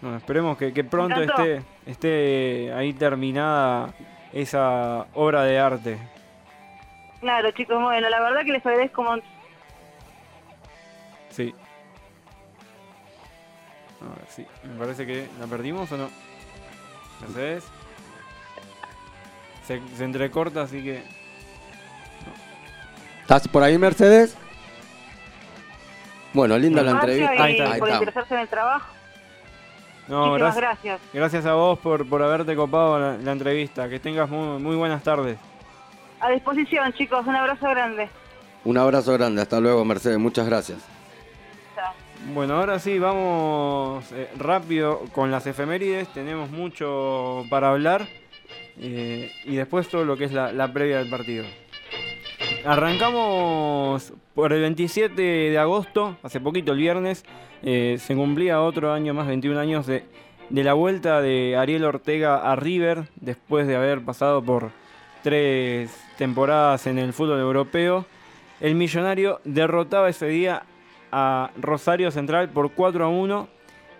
bueno, 0.00 0.18
esperemos 0.18 0.58
que, 0.58 0.72
que 0.72 0.84
pronto 0.84 1.22
esté, 1.22 1.62
esté 1.86 2.72
ahí 2.74 2.92
terminada 2.92 3.94
esa 4.32 5.06
obra 5.14 5.44
de 5.44 5.58
arte. 5.58 5.98
Claro, 7.20 7.50
chicos, 7.52 7.80
bueno, 7.80 8.08
la 8.10 8.20
verdad 8.20 8.44
que 8.44 8.52
les 8.52 8.66
agradezco 8.66 9.00
un 9.00 9.06
montón. 9.06 9.30
Sí. 11.30 11.54
A 14.02 14.14
ver, 14.14 14.26
sí. 14.28 14.46
Me 14.62 14.78
parece 14.78 15.06
que 15.06 15.26
la 15.40 15.46
perdimos 15.46 15.90
o 15.90 15.96
no. 15.96 16.10
Mercedes. 17.22 17.64
Se, 19.66 19.80
se 19.96 20.04
entrecorta, 20.04 20.62
así 20.62 20.84
que. 20.84 21.02
¿Estás 23.22 23.48
por 23.48 23.62
ahí, 23.62 23.78
Mercedes? 23.78 24.36
Bueno, 26.34 26.58
linda 26.58 26.82
la 26.82 26.90
entrevista. 26.90 27.42
Ahí 27.42 27.56
y 27.56 27.60
está. 27.62 27.78
por 27.78 27.88
interesarse 27.90 28.34
en 28.34 28.40
el 28.40 28.48
trabajo. 28.48 28.86
No, 30.08 30.26
Muchísimas 30.26 30.56
gracias, 30.56 30.84
gracias. 30.84 31.00
gracias 31.14 31.46
a 31.46 31.54
vos 31.54 31.78
por, 31.78 32.06
por 32.06 32.22
haberte 32.22 32.54
copado 32.54 32.98
la, 32.98 33.16
la 33.16 33.32
entrevista. 33.32 33.88
Que 33.88 33.98
tengas 33.98 34.28
muy, 34.28 34.60
muy 34.60 34.76
buenas 34.76 35.02
tardes. 35.02 35.38
A 36.20 36.28
disposición, 36.30 36.92
chicos, 36.92 37.26
un 37.26 37.34
abrazo 37.36 37.68
grande. 37.70 38.08
Un 38.64 38.76
abrazo 38.76 39.12
grande. 39.14 39.40
Hasta 39.42 39.60
luego, 39.60 39.82
Mercedes. 39.84 40.18
Muchas 40.18 40.46
gracias. 40.46 40.78
Bueno, 42.34 42.54
ahora 42.56 42.78
sí, 42.78 42.98
vamos 42.98 44.10
eh, 44.12 44.30
rápido 44.38 45.00
con 45.12 45.30
las 45.30 45.46
efemérides. 45.46 46.08
Tenemos 46.08 46.50
mucho 46.50 47.44
para 47.50 47.70
hablar. 47.70 48.06
eh, 48.78 49.30
y 49.44 49.56
después 49.56 49.88
todo 49.88 50.04
lo 50.04 50.16
que 50.16 50.24
es 50.24 50.32
la, 50.32 50.50
la 50.52 50.72
previa 50.72 50.98
del 50.98 51.08
partido. 51.10 51.44
Arrancamos 52.64 54.12
por 54.34 54.52
el 54.52 54.60
27 54.62 55.20
de 55.22 55.58
agosto, 55.58 56.16
hace 56.22 56.40
poquito, 56.40 56.72
el 56.72 56.78
viernes. 56.78 57.24
eh, 57.62 57.96
se 57.98 58.14
cumplía 58.14 58.60
otro 58.60 58.92
año 58.92 59.14
más, 59.14 59.26
21 59.26 59.58
años 59.60 59.86
de, 59.86 60.04
la 60.50 60.74
vuelta 60.74 61.20
de 61.20 61.56
Ariel 61.56 61.84
Ortega 61.84 62.50
a 62.50 62.56
River, 62.56 63.08
después 63.16 63.66
de 63.66 63.76
haber 63.76 64.02
pasado 64.04 64.42
por 64.42 64.70
tres 65.22 65.90
temporadas 66.18 66.86
en 66.86 66.98
el 66.98 67.12
fútbol 67.12 67.40
europeo. 67.40 68.06
El 68.60 68.74
millonario 68.74 69.40
derrotaba 69.44 70.08
ese 70.08 70.26
día 70.28 70.62
a 71.12 71.50
Rosario 71.60 72.10
Central 72.10 72.48
por 72.50 72.72
4 72.72 73.04
a 73.04 73.08
1. 73.08 73.48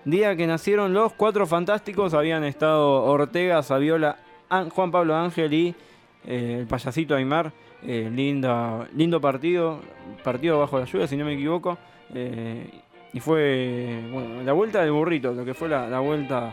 Día 0.04 0.36
que 0.36 0.46
nacieron 0.46 0.92
los 0.92 1.12
cuatro 1.14 1.46
fantásticos, 1.46 2.12
habían 2.12 2.44
estado 2.44 3.04
Ortega, 3.04 3.62
Saviola, 3.62 4.16
An- 4.50 4.68
Juan 4.70 4.90
Pablo 4.90 5.14
Ángel 5.16 5.52
y 5.54 5.74
eh, 6.26 6.58
el 6.60 6.66
payasito 6.66 7.14
Aymar. 7.14 7.52
Eh, 7.86 8.10
linda, 8.10 8.88
lindo 8.96 9.20
partido, 9.20 9.80
partido 10.22 10.58
bajo 10.58 10.78
la 10.78 10.86
lluvia 10.86 11.06
si 11.06 11.16
no 11.16 11.24
me 11.24 11.34
equivoco. 11.34 11.76
Eh, 12.14 12.66
y 13.12 13.20
fue 13.20 14.00
bueno, 14.10 14.42
la 14.42 14.52
vuelta 14.52 14.82
del 14.82 14.92
burrito, 14.92 15.32
lo 15.32 15.44
que 15.44 15.54
fue 15.54 15.68
la, 15.68 15.88
la 15.88 16.00
vuelta 16.00 16.52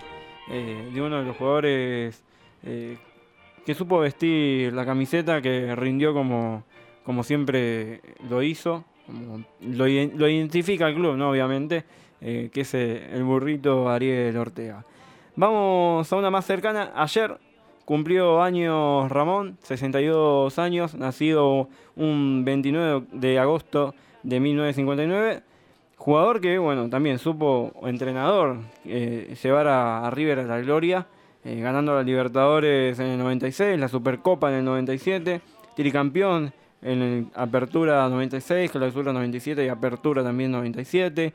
eh, 0.50 0.90
de 0.94 1.02
uno 1.02 1.20
de 1.20 1.26
los 1.26 1.38
jugadores 1.38 2.24
que 2.64 3.74
supo 3.74 4.00
vestir 4.00 4.72
la 4.72 4.86
camiseta, 4.86 5.42
que 5.42 5.76
rindió 5.76 6.14
como, 6.14 6.64
como 7.04 7.24
siempre 7.24 8.02
lo 8.30 8.44
hizo, 8.44 8.84
lo, 9.62 9.88
lo 9.88 10.30
identifica 10.30 10.88
el 10.88 10.94
club, 10.94 11.16
¿no? 11.16 11.32
obviamente, 11.32 11.84
que 12.20 12.52
es 12.54 12.74
el 12.76 13.24
burrito 13.24 13.90
Ariel 13.90 14.38
Ortega. 14.38 14.86
Vamos 15.36 16.14
a 16.14 16.16
una 16.16 16.30
más 16.30 16.46
cercana. 16.46 16.92
Ayer 16.94 17.36
cumplió 17.86 18.42
años 18.42 19.10
Ramón, 19.10 19.58
62 19.64 20.58
años, 20.60 20.96
nacido 20.96 21.70
un 21.96 22.44
29 22.46 23.08
de 23.12 23.40
agosto 23.40 23.94
de 24.24 24.40
1959. 24.40 25.44
Jugador 25.98 26.42
que, 26.42 26.58
bueno, 26.58 26.90
también 26.90 27.20
supo, 27.20 27.74
entrenador, 27.84 28.58
eh, 28.86 29.36
llevar 29.42 29.68
a, 29.68 30.08
a 30.08 30.10
River 30.10 30.40
a 30.40 30.44
la 30.44 30.60
gloria, 30.60 31.08
eh, 31.44 31.60
ganando 31.60 31.96
la 31.96 32.04
Libertadores 32.04 33.00
en 33.00 33.08
el 33.08 33.18
96, 33.18 33.80
la 33.80 33.88
Supercopa 33.88 34.50
en 34.50 34.58
el 34.58 34.66
97, 34.66 35.42
tricampeón 35.76 36.54
en 36.82 37.02
el 37.02 37.28
Apertura 37.36 38.08
96, 38.10 38.72
Clausura 38.72 39.14
97 39.14 39.66
y 39.66 39.68
Apertura 39.68 40.24
también 40.24 40.52
97. 40.52 41.34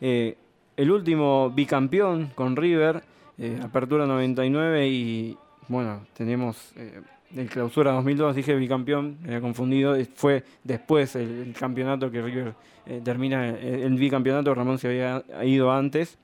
Eh, 0.00 0.36
el 0.76 0.90
último 0.90 1.50
bicampeón 1.50 2.32
con 2.34 2.56
River, 2.56 3.02
eh, 3.38 3.60
Apertura 3.62 4.06
99 4.06 4.88
y, 4.88 5.36
bueno, 5.68 6.06
tenemos 6.14 6.72
eh, 6.76 7.00
el 7.36 7.48
Clausura 7.48 7.92
2002, 7.92 8.36
dije 8.36 8.54
bicampeón, 8.54 9.18
me 9.20 9.28
había 9.28 9.40
confundido, 9.40 9.96
fue 10.14 10.44
después 10.62 11.16
el, 11.16 11.54
campeonato 11.58 12.10
que 12.10 12.22
River 12.22 12.54
eh, 12.86 13.00
termina, 13.02 13.48
eh, 13.50 13.82
el 13.84 13.94
bicampeonato, 13.94 14.54
Ramón 14.54 14.78
se 14.78 14.88
había 14.88 15.24
ido 15.44 15.72
antes. 15.72 16.18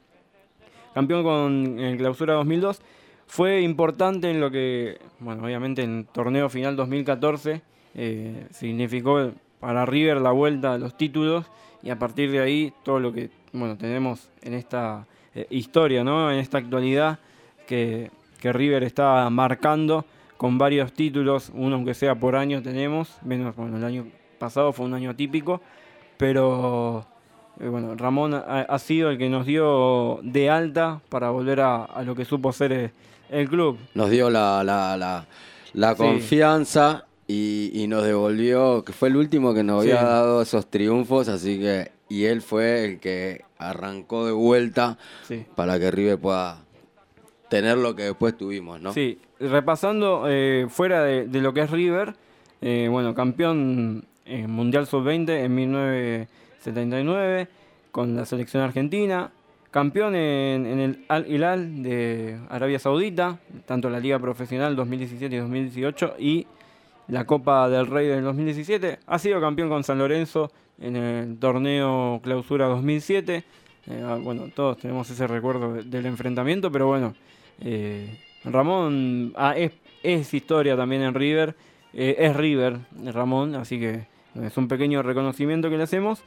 Campeón 0.95 1.23
con 1.23 1.79
el 1.79 1.97
Clausura 1.97 2.35
2002. 2.35 2.81
Fue 3.27 3.61
importante 3.61 4.31
en 4.31 4.41
lo 4.41 4.51
que, 4.51 4.99
bueno, 5.21 5.45
obviamente 5.45 5.83
en 5.83 6.05
torneo 6.05 6.49
final 6.49 6.75
2014 6.75 7.63
eh, 7.95 8.47
significó 8.51 9.31
para 9.61 9.87
River 9.87 10.21
la 10.21 10.33
vuelta 10.33 10.75
a 10.75 10.79
los 10.79 10.97
títulos 10.97 11.47
y 11.83 11.91
a 11.91 11.99
partir 11.99 12.31
de 12.33 12.41
ahí 12.41 12.73
todo 12.83 12.99
lo 12.99 13.13
que, 13.13 13.31
bueno, 13.53 13.77
tenemos 13.77 14.31
en 14.43 14.55
esta 14.55 15.07
historia, 15.49 16.03
¿no? 16.03 16.31
En 16.33 16.41
esta 16.41 16.59
actualidad 16.59 17.21
que, 17.69 18.11
que 18.41 18.53
River 18.53 18.83
está 18.83 19.29
marcando 19.31 20.05
con 20.37 20.57
varios 20.57 20.93
títulos, 20.93 21.53
uno 21.55 21.77
aunque 21.77 21.95
sea 21.95 22.15
por 22.15 22.35
año 22.35 22.63
tenemos, 22.63 23.19
menos 23.23 23.55
bueno, 23.55 23.77
el 23.77 23.85
año 23.85 24.07
pasado 24.39 24.73
fue 24.73 24.87
un 24.87 24.95
año 24.95 25.15
típico, 25.15 25.61
pero 26.17 27.07
eh, 27.61 27.69
bueno, 27.69 27.95
Ramón 27.95 28.35
ha, 28.35 28.79
sido 28.79 29.11
el 29.11 29.19
que 29.19 29.29
nos 29.29 29.45
dio 29.45 30.19
de 30.23 30.49
alta 30.49 31.03
para 31.11 31.29
volver 31.29 31.61
a, 31.61 32.03
lo 32.07 32.15
que 32.15 32.25
supo 32.25 32.53
ser 32.53 32.73
eh, 32.73 32.91
el, 33.29 33.51
club. 33.51 33.79
Nos 33.95 34.09
dio 34.09 34.31
la, 34.31 34.65
la, 34.65 35.27
la, 35.75 35.95
confianza 35.95 37.05
y, 37.29 37.85
nos 37.89 38.03
devolvió, 38.05 38.83
que 38.83 38.95
fue 38.95 39.09
el 39.09 39.17
último 39.17 39.53
que 39.53 39.63
nos 39.63 39.83
había 39.83 40.03
dado 40.03 40.41
esos 40.41 40.71
triunfos, 40.71 41.29
así 41.29 41.59
que, 41.59 41.93
y 42.09 42.25
él 42.25 42.41
fue 42.41 42.87
el 42.87 42.99
que 42.99 43.45
arrancó 43.59 44.25
de 44.25 44.33
vuelta 44.33 44.97
para 45.55 45.79
que 45.79 45.91
River 45.91 46.19
pueda 46.19 46.65
tener 47.51 47.77
lo 47.77 47.95
que 47.95 48.05
después 48.05 48.35
tuvimos, 48.39 48.81
¿no? 48.81 48.95
Sí, 48.95 49.19
repasando 49.39 50.25
eh, 50.29 50.67
fuera 50.71 51.05
de, 51.05 51.27
lo 51.41 51.53
que 51.53 51.61
es 51.61 51.71
River, 51.71 52.15
bueno, 52.63 53.15
campeón 53.15 54.07
Mundial 54.27 54.87
Sub-20 54.87 55.45
en 55.45 55.57
19 55.57 56.29
79 56.61 57.49
con 57.91 58.15
la 58.15 58.25
selección 58.25 58.63
argentina, 58.63 59.33
campeón 59.71 60.15
en, 60.15 60.67
el 60.67 61.05
Al 61.09 61.31
Hilal 61.31 61.83
de 61.83 62.39
Arabia 62.49 62.79
Saudita, 62.79 63.39
tanto 63.67 63.91
la 63.91 63.99
Liga 63.99 64.19
Profesional 64.19 64.77
2017 64.77 65.35
y 65.35 65.39
2018 65.39 66.15
y 66.19 66.47
la 67.09 67.25
Copa 67.25 67.69
del 67.69 67.87
Rey 67.87 68.07
del 68.07 68.23
2017. 68.23 69.01
Ha 69.07 69.19
sido 69.19 69.41
campeón 69.41 69.69
con 69.69 69.83
San 69.83 69.99
Lorenzo 69.99 70.53
en 70.79 70.97
el 70.97 71.39
torneo 71.39 72.21
Clausura 72.23 72.67
2007. 72.67 73.45
Eh, 73.87 74.05
ah, 74.07 74.19
bueno, 74.23 74.49
todos 74.55 74.79
tenemos 74.79 75.11
ese 75.11 75.27
recuerdo 75.27 75.75
del 75.83 76.07
enfrentamiento, 76.07 76.71
pero 76.71 76.87
bueno, 76.87 77.15
eh, 77.61 78.19
Ramón 78.45 79.33
ah, 79.37 79.55
es, 79.57 80.35
historia 80.35 80.77
también 80.77 81.03
en 81.03 81.15
River, 81.15 81.55
eh, 81.93 82.17
es 82.19 82.37
River 82.37 82.79
Ramón, 83.13 83.55
así 83.55 83.79
que 83.79 84.07
es 84.35 84.57
un 84.57 84.69
pequeño 84.69 85.03
reconocimiento 85.03 85.69
que 85.69 85.77
le 85.77 85.83
hacemos. 85.85 86.23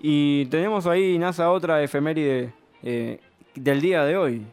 Y 0.00 0.46
tenemos 0.46 0.86
ahí, 0.86 1.18
NASA, 1.18 1.50
otra 1.50 1.82
efeméride 1.82 2.52
eh, 2.82 3.20
del 3.54 3.80
día 3.80 4.04
de 4.04 4.16
hoy. 4.16 4.46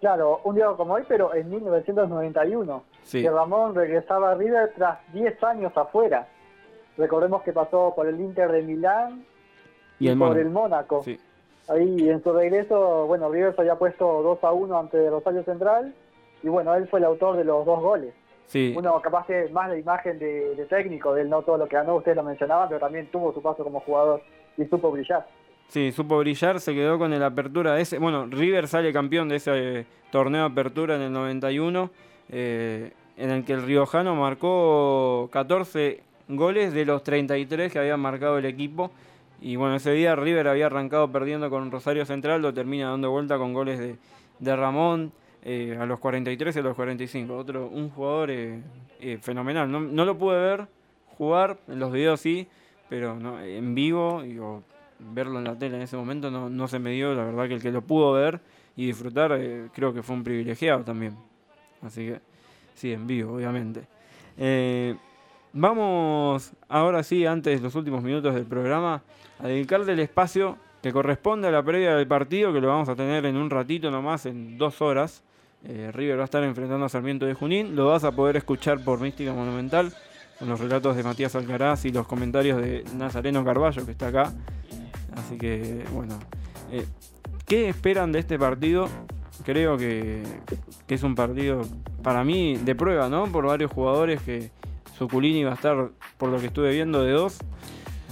Claro, 0.00 0.40
un 0.44 0.56
día 0.56 0.66
como 0.76 0.94
hoy, 0.94 1.04
pero 1.06 1.34
en 1.34 1.48
1991. 1.48 2.82
Que 3.10 3.30
Ramón 3.30 3.74
regresaba 3.74 4.32
a 4.32 4.34
River 4.34 4.72
tras 4.76 4.98
10 5.12 5.42
años 5.44 5.76
afuera. 5.76 6.28
Recordemos 6.96 7.42
que 7.42 7.52
pasó 7.52 7.92
por 7.94 8.06
el 8.06 8.20
Inter 8.20 8.50
de 8.52 8.62
Milán 8.62 9.24
y, 9.98 10.14
por 10.14 10.38
el 10.38 10.50
Mónaco. 10.50 11.04
Ahí 11.68 12.08
en 12.08 12.22
su 12.22 12.32
regreso, 12.32 13.06
bueno, 13.06 13.30
River 13.30 13.54
se 13.54 13.62
había 13.62 13.76
puesto 13.76 14.22
2 14.22 14.38
a 14.42 14.52
1 14.52 14.78
ante 14.78 15.10
Rosario 15.10 15.44
Central. 15.44 15.94
Y 16.42 16.48
bueno, 16.48 16.74
él 16.74 16.88
fue 16.88 16.98
el 16.98 17.04
autor 17.04 17.36
de 17.36 17.44
los 17.44 17.64
dos 17.64 17.80
goles. 17.80 18.12
Uno 18.76 19.00
capaz 19.00 19.26
que 19.26 19.48
más 19.50 19.68
la 19.68 19.78
imagen 19.78 20.18
de, 20.18 20.66
técnico, 20.68 21.14
de 21.14 21.22
él 21.22 21.30
no 21.30 21.42
todo 21.42 21.56
lo 21.56 21.66
que 21.66 21.76
ganó, 21.76 21.96
ustedes 21.96 22.16
lo 22.16 22.22
mencionaban, 22.22 22.68
pero 22.68 22.80
también 22.80 23.06
tuvo 23.06 23.32
su 23.32 23.40
paso 23.40 23.64
como 23.64 23.80
jugador 23.80 24.22
y 24.58 24.64
supo 24.66 24.90
brillar. 24.90 25.26
Sí, 25.68 25.90
supo 25.90 26.18
brillar, 26.18 26.60
se 26.60 26.74
quedó 26.74 26.98
con 26.98 27.12
el 27.14 27.22
apertura 27.22 27.74
de 27.74 27.82
ese. 27.82 27.98
Bueno, 27.98 28.26
River 28.26 28.68
sale 28.68 28.92
campeón 28.92 29.28
de 29.30 29.36
ese 29.36 29.52
eh, 29.54 29.86
torneo 30.10 30.42
de 30.42 30.52
apertura 30.52 30.96
en 30.96 31.02
el 31.02 31.12
91, 31.12 31.90
eh, 32.28 32.92
en 33.16 33.30
el 33.30 33.44
que 33.44 33.54
el 33.54 33.62
Riojano 33.62 34.14
marcó 34.14 35.30
14 35.32 36.02
goles 36.28 36.74
de 36.74 36.84
los 36.84 37.02
33 37.02 37.72
que 37.72 37.78
había 37.78 37.96
marcado 37.96 38.36
el 38.36 38.44
equipo. 38.44 38.90
Y 39.42 39.56
bueno, 39.56 39.74
ese 39.74 39.90
día 39.90 40.14
River 40.14 40.46
había 40.46 40.66
arrancado 40.66 41.10
perdiendo 41.10 41.50
con 41.50 41.70
Rosario 41.72 42.06
Central, 42.06 42.40
lo 42.40 42.54
termina 42.54 42.90
dando 42.90 43.10
vuelta 43.10 43.38
con 43.38 43.52
goles 43.52 43.78
de, 43.78 43.96
de 44.38 44.56
Ramón, 44.56 45.12
eh, 45.44 45.76
a 45.78 45.84
los 45.86 45.98
43 45.98 46.54
y 46.54 46.58
a 46.60 46.62
los 46.62 46.76
45. 46.76 47.36
Otro, 47.36 47.66
un 47.66 47.90
jugador 47.90 48.30
eh, 48.30 48.62
eh, 49.00 49.18
fenomenal. 49.20 49.70
No, 49.70 50.04
lo 50.04 50.16
pude 50.16 50.38
ver 50.38 50.68
jugar, 51.18 51.58
en 51.66 51.80
los 51.80 51.90
videos 51.90 52.20
sí, 52.20 52.46
pero 52.88 53.16
no, 53.16 53.40
en 53.40 53.74
vivo 53.74 54.24
y 54.24 54.38
verlo 55.00 55.38
en 55.38 55.44
la 55.44 55.58
tele 55.58 55.76
en 55.76 55.82
ese 55.82 55.96
momento 55.96 56.30
no, 56.30 56.48
no, 56.48 56.68
se 56.68 56.78
me 56.78 56.92
dio. 56.92 57.12
La 57.12 57.24
verdad 57.24 57.48
que 57.48 57.54
el 57.54 57.62
que 57.62 57.72
lo 57.72 57.82
pudo 57.82 58.12
ver 58.12 58.40
y 58.76 58.86
disfrutar 58.86 59.36
creo 59.74 59.92
que 59.92 60.04
fue 60.04 60.14
un 60.14 60.22
privilegiado 60.22 60.84
también. 60.84 61.16
Así 61.82 62.06
que 62.06 62.20
sí, 62.74 62.92
en 62.92 63.08
vivo, 63.08 63.34
obviamente. 63.34 63.82
Vamos 65.52 66.52
ahora 66.68 67.02
sí, 67.02 67.26
antes 67.26 67.60
de 67.60 67.62
los 67.62 67.74
últimos 67.74 68.02
minutos 68.02 68.34
del 68.34 68.44
programa, 68.44 69.02
a 69.38 69.46
dedicarle 69.46 69.92
el 69.92 70.00
espacio 70.00 70.58
que 70.82 70.92
corresponde 70.92 71.48
a 71.48 71.50
la 71.50 71.62
previa 71.62 71.94
del 71.94 72.06
partido, 72.06 72.52
que 72.52 72.60
lo 72.60 72.68
vamos 72.68 72.88
a 72.88 72.96
tener 72.96 73.24
en 73.26 73.36
un 73.36 73.50
ratito 73.50 73.90
nomás, 73.90 74.26
en 74.26 74.58
dos 74.58 74.82
horas. 74.82 75.22
Eh, 75.64 75.90
River 75.92 76.18
va 76.18 76.22
a 76.22 76.24
estar 76.24 76.42
enfrentando 76.42 76.84
a 76.84 76.88
Sarmiento 76.88 77.24
de 77.24 77.34
Junín. 77.34 77.76
Lo 77.76 77.86
vas 77.86 78.02
a 78.02 78.12
poder 78.12 78.36
escuchar 78.36 78.82
por 78.82 79.00
Mística 79.00 79.32
Monumental 79.32 79.92
con 80.38 80.48
los 80.48 80.58
relatos 80.58 80.96
de 80.96 81.04
Matías 81.04 81.36
Alcaraz 81.36 81.84
y 81.84 81.90
los 81.90 82.06
comentarios 82.08 82.60
de 82.60 82.84
Nazareno 82.96 83.44
Carballo, 83.44 83.84
que 83.84 83.92
está 83.92 84.08
acá. 84.08 84.32
Así 85.16 85.38
que, 85.38 85.84
bueno. 85.92 86.18
Eh, 86.72 86.84
¿Qué 87.46 87.68
esperan 87.68 88.10
de 88.10 88.18
este 88.18 88.38
partido? 88.38 88.88
Creo 89.44 89.76
que, 89.76 90.22
que, 90.86 90.94
es 90.94 91.02
un 91.02 91.14
partido, 91.14 91.62
para 92.02 92.24
mí, 92.24 92.56
de 92.56 92.74
prueba, 92.74 93.08
¿no? 93.08 93.26
Por 93.26 93.46
varios 93.46 93.70
jugadores 93.70 94.20
que 94.22 94.50
Suculini 95.02 95.42
va 95.42 95.50
a 95.50 95.54
estar, 95.54 95.90
por 96.16 96.30
lo 96.30 96.38
que 96.38 96.46
estuve 96.46 96.70
viendo, 96.70 97.02
de 97.02 97.12
dos. 97.12 97.38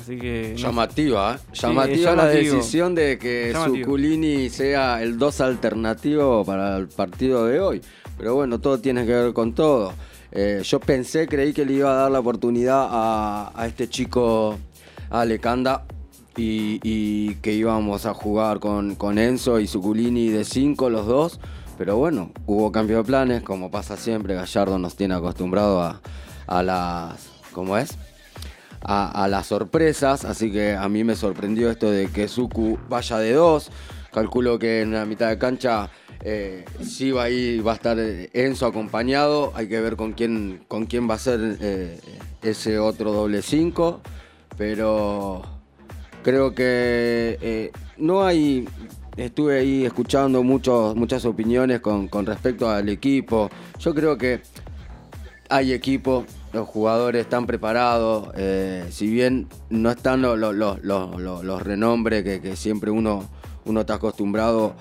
Así 0.00 0.16
que. 0.18 0.54
Llamativa, 0.56 1.36
¿eh? 1.36 1.38
Llamativa 1.52 2.16
la 2.16 2.26
decisión 2.26 2.96
de 2.96 3.16
que 3.16 3.54
Suculini 3.54 4.50
sea 4.50 5.00
el 5.02 5.18
2 5.18 5.40
alternativo 5.40 6.44
para 6.44 6.76
el 6.78 6.88
partido 6.88 7.46
de 7.46 7.60
hoy. 7.60 7.80
Pero 8.18 8.34
bueno, 8.34 8.58
todo 8.58 8.80
tiene 8.80 9.06
que 9.06 9.12
ver 9.12 9.32
con 9.32 9.54
todo. 9.54 9.92
Eh, 10.32 10.62
yo 10.64 10.80
pensé, 10.80 11.28
creí 11.28 11.52
que 11.52 11.64
le 11.64 11.74
iba 11.74 11.92
a 11.92 11.94
dar 11.94 12.10
la 12.10 12.18
oportunidad 12.18 12.88
a, 12.90 13.66
este 13.66 13.88
chico 13.88 14.58
Alecanda 15.10 15.84
y, 16.36 16.80
y, 16.82 17.36
que 17.36 17.52
íbamos 17.52 18.04
a 18.06 18.14
jugar 18.14 18.58
con, 18.58 18.96
con 18.96 19.18
Enzo 19.18 19.60
y 19.60 19.66
Suculini 19.68 20.28
de 20.28 20.44
5 20.44 20.90
los 20.90 21.06
dos. 21.06 21.40
Pero 21.78 21.96
bueno, 21.96 22.30
hubo 22.46 22.72
cambio 22.72 22.98
de 22.98 23.04
planes, 23.04 23.42
como 23.42 23.70
pasa 23.70 23.96
siempre. 23.96 24.34
Gallardo 24.34 24.78
nos 24.78 24.96
tiene 24.96 25.14
acostumbrado 25.14 25.80
a, 25.80 26.00
a 26.50 26.62
las. 26.62 27.30
¿Cómo 27.52 27.78
es? 27.78 27.96
a, 28.82 29.28
las 29.28 29.46
sorpresas, 29.46 30.24
así 30.24 30.50
que 30.50 30.74
a 30.74 30.88
mí 30.88 31.04
me 31.04 31.14
sorprendió 31.14 31.70
esto 31.70 31.90
de 31.90 32.08
que 32.08 32.28
Suku 32.28 32.78
vaya 32.88 33.18
de 33.18 33.32
dos. 33.32 33.70
Calculo 34.12 34.58
que 34.58 34.82
en 34.82 34.92
la 34.92 35.04
mitad 35.04 35.28
de 35.28 35.38
cancha 35.38 35.90
eh, 36.24 36.64
sí 36.82 37.12
va, 37.12 37.24
va 37.64 37.72
a 37.72 37.74
estar 37.74 37.96
Enzo 37.98 38.66
acompañado. 38.66 39.52
Hay 39.54 39.68
que 39.68 39.80
ver 39.80 39.96
con 39.96 40.12
quién, 40.12 40.64
con 40.66 40.86
quién 40.86 41.08
va 41.08 41.14
a 41.14 41.18
ser 41.18 41.58
eh, 41.60 42.00
ese 42.42 42.78
otro 42.78 43.12
doble 43.12 43.42
5. 43.42 44.00
Pero 44.58 45.42
creo 46.24 46.54
que 46.54 47.38
eh, 47.40 47.70
no 47.98 48.24
hay. 48.24 48.68
Estuve 49.16 49.58
ahí 49.58 49.84
escuchando 49.84 50.42
muchos, 50.42 50.96
muchas 50.96 51.24
opiniones 51.24 51.80
con, 51.80 52.08
con 52.08 52.26
respecto 52.26 52.68
al 52.68 52.88
equipo. 52.88 53.50
Yo 53.78 53.94
creo 53.94 54.16
que 54.18 54.40
hay 55.48 55.72
equipo, 55.72 56.24
los 56.52 56.68
jugadores 56.68 57.22
están 57.22 57.46
preparados, 57.46 58.30
eh, 58.36 58.86
si 58.90 59.08
bien 59.08 59.48
no 59.68 59.90
están 59.90 60.22
los, 60.22 61.62
renombres 61.62 62.24
que, 62.24 62.56
siempre 62.56 62.90
uno, 62.90 63.28
uno 63.64 63.80
está 63.80 63.94
acostumbrado 63.94 64.74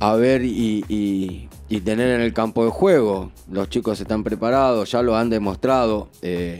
a 0.00 0.14
ver 0.14 0.42
y, 0.44 1.48
tener 1.84 2.08
en 2.08 2.20
el 2.20 2.32
campo 2.32 2.64
de 2.64 2.70
juego. 2.70 3.32
Los 3.50 3.68
chicos 3.68 4.00
están 4.00 4.24
preparados, 4.24 4.90
ya 4.90 5.02
lo 5.02 5.16
han 5.16 5.30
demostrado. 5.30 6.08
Eh, 6.22 6.58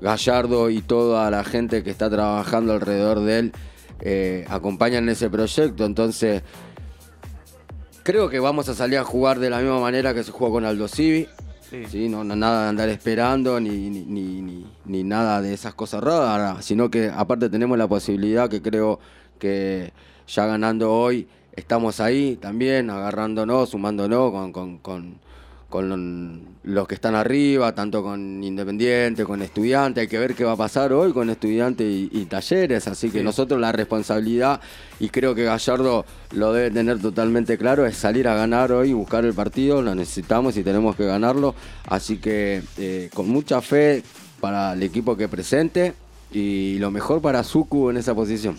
Gallardo 0.00 0.70
y 0.70 0.80
toda 0.80 1.30
la 1.30 1.44
gente 1.44 1.82
que 1.82 1.90
está 1.90 2.08
trabajando 2.08 2.72
alrededor 2.72 3.20
de 3.20 3.38
él 3.38 3.52
eh, 4.00 4.44
acompañan 4.48 5.08
ese 5.08 5.28
proyecto, 5.28 5.84
entonces 5.84 6.42
creo 8.04 8.28
que 8.28 8.38
vamos 8.38 8.68
a 8.68 8.74
salir 8.74 8.98
a 8.98 9.04
jugar 9.04 9.38
de 9.38 9.50
la 9.50 9.58
misma 9.58 9.80
manera 9.80 10.14
que 10.14 10.22
se 10.22 10.30
jugó 10.30 10.52
con 10.52 10.64
Aldo 10.64 10.88
Civi. 10.88 11.26
Sí. 11.70 12.08
No, 12.08 12.24
nada 12.24 12.62
de 12.62 12.68
andar 12.70 12.88
esperando 12.88 13.60
ni, 13.60 13.90
ni, 13.90 15.04
nada 15.04 15.42
de 15.42 15.52
esas 15.52 15.74
cosas 15.74 16.02
raras, 16.02 16.64
sino 16.64 16.90
que 16.90 17.10
aparte 17.14 17.50
tenemos 17.50 17.76
la 17.76 17.86
posibilidad 17.86 18.48
que 18.48 18.62
creo 18.62 19.00
que 19.38 19.92
ya 20.26 20.46
ganando 20.46 20.92
hoy 20.92 21.28
estamos 21.54 22.00
ahí 22.00 22.36
también, 22.36 22.88
agarrándonos, 22.88 23.68
sumándonos 23.70 24.52
con 24.52 24.78
con 24.78 25.27
los 25.70 26.88
que 26.88 26.94
están 26.94 27.14
arriba, 27.14 27.74
tanto 27.74 28.02
con 28.02 28.42
Independiente, 28.42 29.24
con 29.24 29.42
Estudiante. 29.42 30.00
Hay 30.00 30.08
que 30.08 30.18
ver 30.18 30.34
qué 30.34 30.44
va 30.44 30.52
a 30.52 30.56
pasar 30.56 30.92
hoy 30.92 31.12
con 31.12 31.28
Estudiante 31.28 31.84
y, 31.84 32.24
Talleres. 32.24 32.88
Así 32.88 33.10
que 33.10 33.22
nosotros 33.22 33.60
la 33.60 33.72
responsabilidad, 33.72 34.60
y 34.98 35.10
creo 35.10 35.34
que 35.34 35.44
Gallardo 35.44 36.06
lo 36.32 36.52
debe 36.52 36.70
tener 36.70 37.00
totalmente 37.00 37.58
claro, 37.58 37.84
es 37.84 37.96
salir 37.96 38.28
a 38.28 38.34
ganar 38.34 38.72
hoy, 38.72 38.94
buscar 38.94 39.24
el 39.26 39.34
partido. 39.34 39.82
Lo 39.82 39.94
necesitamos 39.94 40.56
y 40.56 40.62
tenemos 40.62 40.96
que 40.96 41.04
ganarlo. 41.04 41.54
Así 41.86 42.16
que 42.16 42.62
eh, 42.78 43.10
con 43.12 43.28
mucha 43.28 43.60
fe 43.60 44.02
para 44.40 44.72
el 44.72 44.82
equipo 44.82 45.16
que 45.16 45.28
presente 45.28 45.92
y 46.32 46.78
lo 46.78 46.90
mejor 46.90 47.20
para 47.20 47.44
Suku 47.44 47.90
en 47.90 47.98
esa 47.98 48.14
posición. 48.14 48.56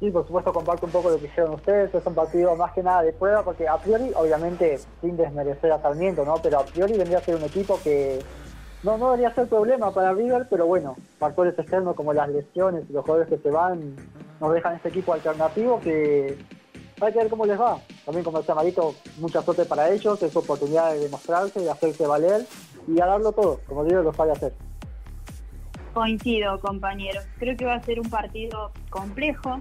Sí, 0.00 0.10
por 0.10 0.26
supuesto 0.26 0.50
comparto 0.54 0.86
un 0.86 0.92
poco 0.92 1.10
lo 1.10 1.18
que 1.18 1.26
hicieron 1.26 1.52
ustedes, 1.52 1.94
es 1.94 2.06
un 2.06 2.14
partido 2.14 2.56
más 2.56 2.72
que 2.72 2.82
nada 2.82 3.02
de 3.02 3.12
prueba, 3.12 3.42
porque 3.42 3.68
a 3.68 3.76
priori, 3.76 4.10
obviamente, 4.16 4.80
sin 5.02 5.14
desmerecer 5.18 5.70
a 5.72 5.82
Sarmiento, 5.82 6.24
¿no? 6.24 6.36
Pero 6.42 6.60
a 6.60 6.64
priori 6.64 6.96
vendría 6.96 7.18
a 7.18 7.20
ser 7.20 7.36
un 7.36 7.42
equipo 7.42 7.78
que 7.84 8.18
no, 8.82 8.96
no 8.96 9.10
debería 9.10 9.34
ser 9.34 9.46
problema 9.46 9.92
para 9.92 10.14
River, 10.14 10.46
pero 10.48 10.66
bueno, 10.66 10.96
factores 11.18 11.58
externos 11.58 11.94
como 11.96 12.14
las 12.14 12.30
lesiones 12.30 12.88
y 12.88 12.94
los 12.94 13.02
jugadores 13.02 13.28
que 13.28 13.42
se 13.42 13.50
van 13.50 13.94
nos 14.40 14.54
dejan 14.54 14.76
este 14.76 14.88
equipo 14.88 15.12
alternativo 15.12 15.78
que 15.80 16.38
hay 17.02 17.12
que 17.12 17.18
ver 17.18 17.28
cómo 17.28 17.44
les 17.44 17.60
va. 17.60 17.78
También 18.06 18.24
como 18.24 18.38
decía 18.38 18.54
Marito, 18.54 18.94
mucha 19.18 19.42
suerte 19.42 19.66
para 19.66 19.90
ellos, 19.90 20.22
es 20.22 20.32
su 20.32 20.38
oportunidad 20.38 20.92
de 20.92 21.00
demostrarse, 21.00 21.60
de 21.60 21.70
hacerse 21.70 22.06
valer 22.06 22.46
y 22.88 22.98
a 23.02 23.04
darlo 23.04 23.32
todo, 23.32 23.60
como 23.66 23.84
digo, 23.84 24.00
lo 24.00 24.14
sabe 24.14 24.32
hacer. 24.32 24.54
Coincido, 25.92 26.58
compañeros. 26.60 27.26
Creo 27.38 27.54
que 27.56 27.66
va 27.66 27.74
a 27.74 27.82
ser 27.82 28.00
un 28.00 28.08
partido 28.08 28.70
complejo 28.88 29.60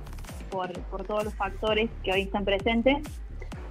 por, 0.50 0.72
todos 1.06 1.24
los 1.24 1.34
factores 1.36 1.90
que 2.04 2.12
hoy 2.12 2.22
están 2.22 2.46
presentes. 2.46 2.98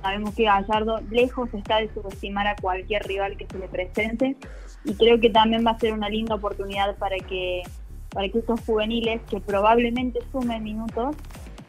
Sabemos 0.02 0.34
que 0.34 0.44
Gallardo 0.44 1.00
lejos 1.10 1.52
está 1.54 1.78
de 1.78 1.92
subestimar 1.92 2.46
a 2.46 2.56
cualquier 2.56 3.02
rival 3.02 3.36
que 3.36 3.46
se 3.46 3.58
le 3.58 3.68
presente 3.68 4.36
y 4.84 4.94
creo 4.94 5.18
que 5.20 5.30
también 5.30 5.66
va 5.66 5.72
a 5.72 5.78
ser 5.78 5.92
una 5.92 6.08
linda 6.08 6.36
oportunidad 6.36 6.96
para 6.96 7.16
que 7.18 7.62
para 8.10 8.28
que 8.28 8.38
estos 8.38 8.60
juveniles 8.60 9.20
que 9.28 9.38
probablemente 9.40 10.20
sumen 10.32 10.62
minutos 10.62 11.14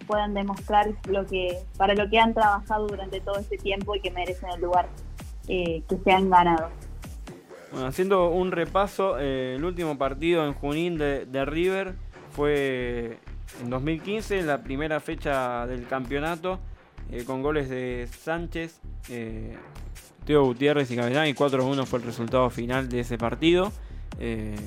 puedan 0.07 0.33
demostrar 0.33 0.87
lo 1.07 1.25
que 1.25 1.57
para 1.77 1.95
lo 1.95 2.09
que 2.09 2.19
han 2.19 2.33
trabajado 2.33 2.87
durante 2.87 3.19
todo 3.19 3.37
este 3.39 3.57
tiempo 3.57 3.95
y 3.95 4.01
que 4.01 4.11
merecen 4.11 4.49
el 4.55 4.61
lugar 4.61 4.87
eh, 5.47 5.83
que 5.89 5.97
se 5.97 6.11
han 6.11 6.29
ganado. 6.29 6.69
Bueno, 7.71 7.87
haciendo 7.87 8.29
un 8.29 8.51
repaso, 8.51 9.19
eh, 9.19 9.55
el 9.55 9.63
último 9.63 9.97
partido 9.97 10.45
en 10.45 10.53
Junín 10.53 10.97
de, 10.97 11.45
River 11.45 11.93
fue 12.31 13.19
en 13.61 13.69
2015, 13.69 14.41
la 14.43 14.61
primera 14.63 14.99
fecha 14.99 15.65
del 15.67 15.87
campeonato, 15.87 16.59
eh, 17.11 17.23
con 17.25 17.41
goles 17.41 17.69
de 17.69 18.07
Sánchez, 18.07 18.79
eh, 19.09 19.55
Teo 20.25 20.45
Gutiérrez 20.45 20.89
y 20.91 20.95
Capitán, 20.95 21.27
y 21.27 21.33
4-1 21.33 21.85
fue 21.85 21.99
el 21.99 22.05
resultado 22.05 22.49
final 22.49 22.89
de 22.89 23.01
ese 23.01 23.17
partido. 23.17 23.71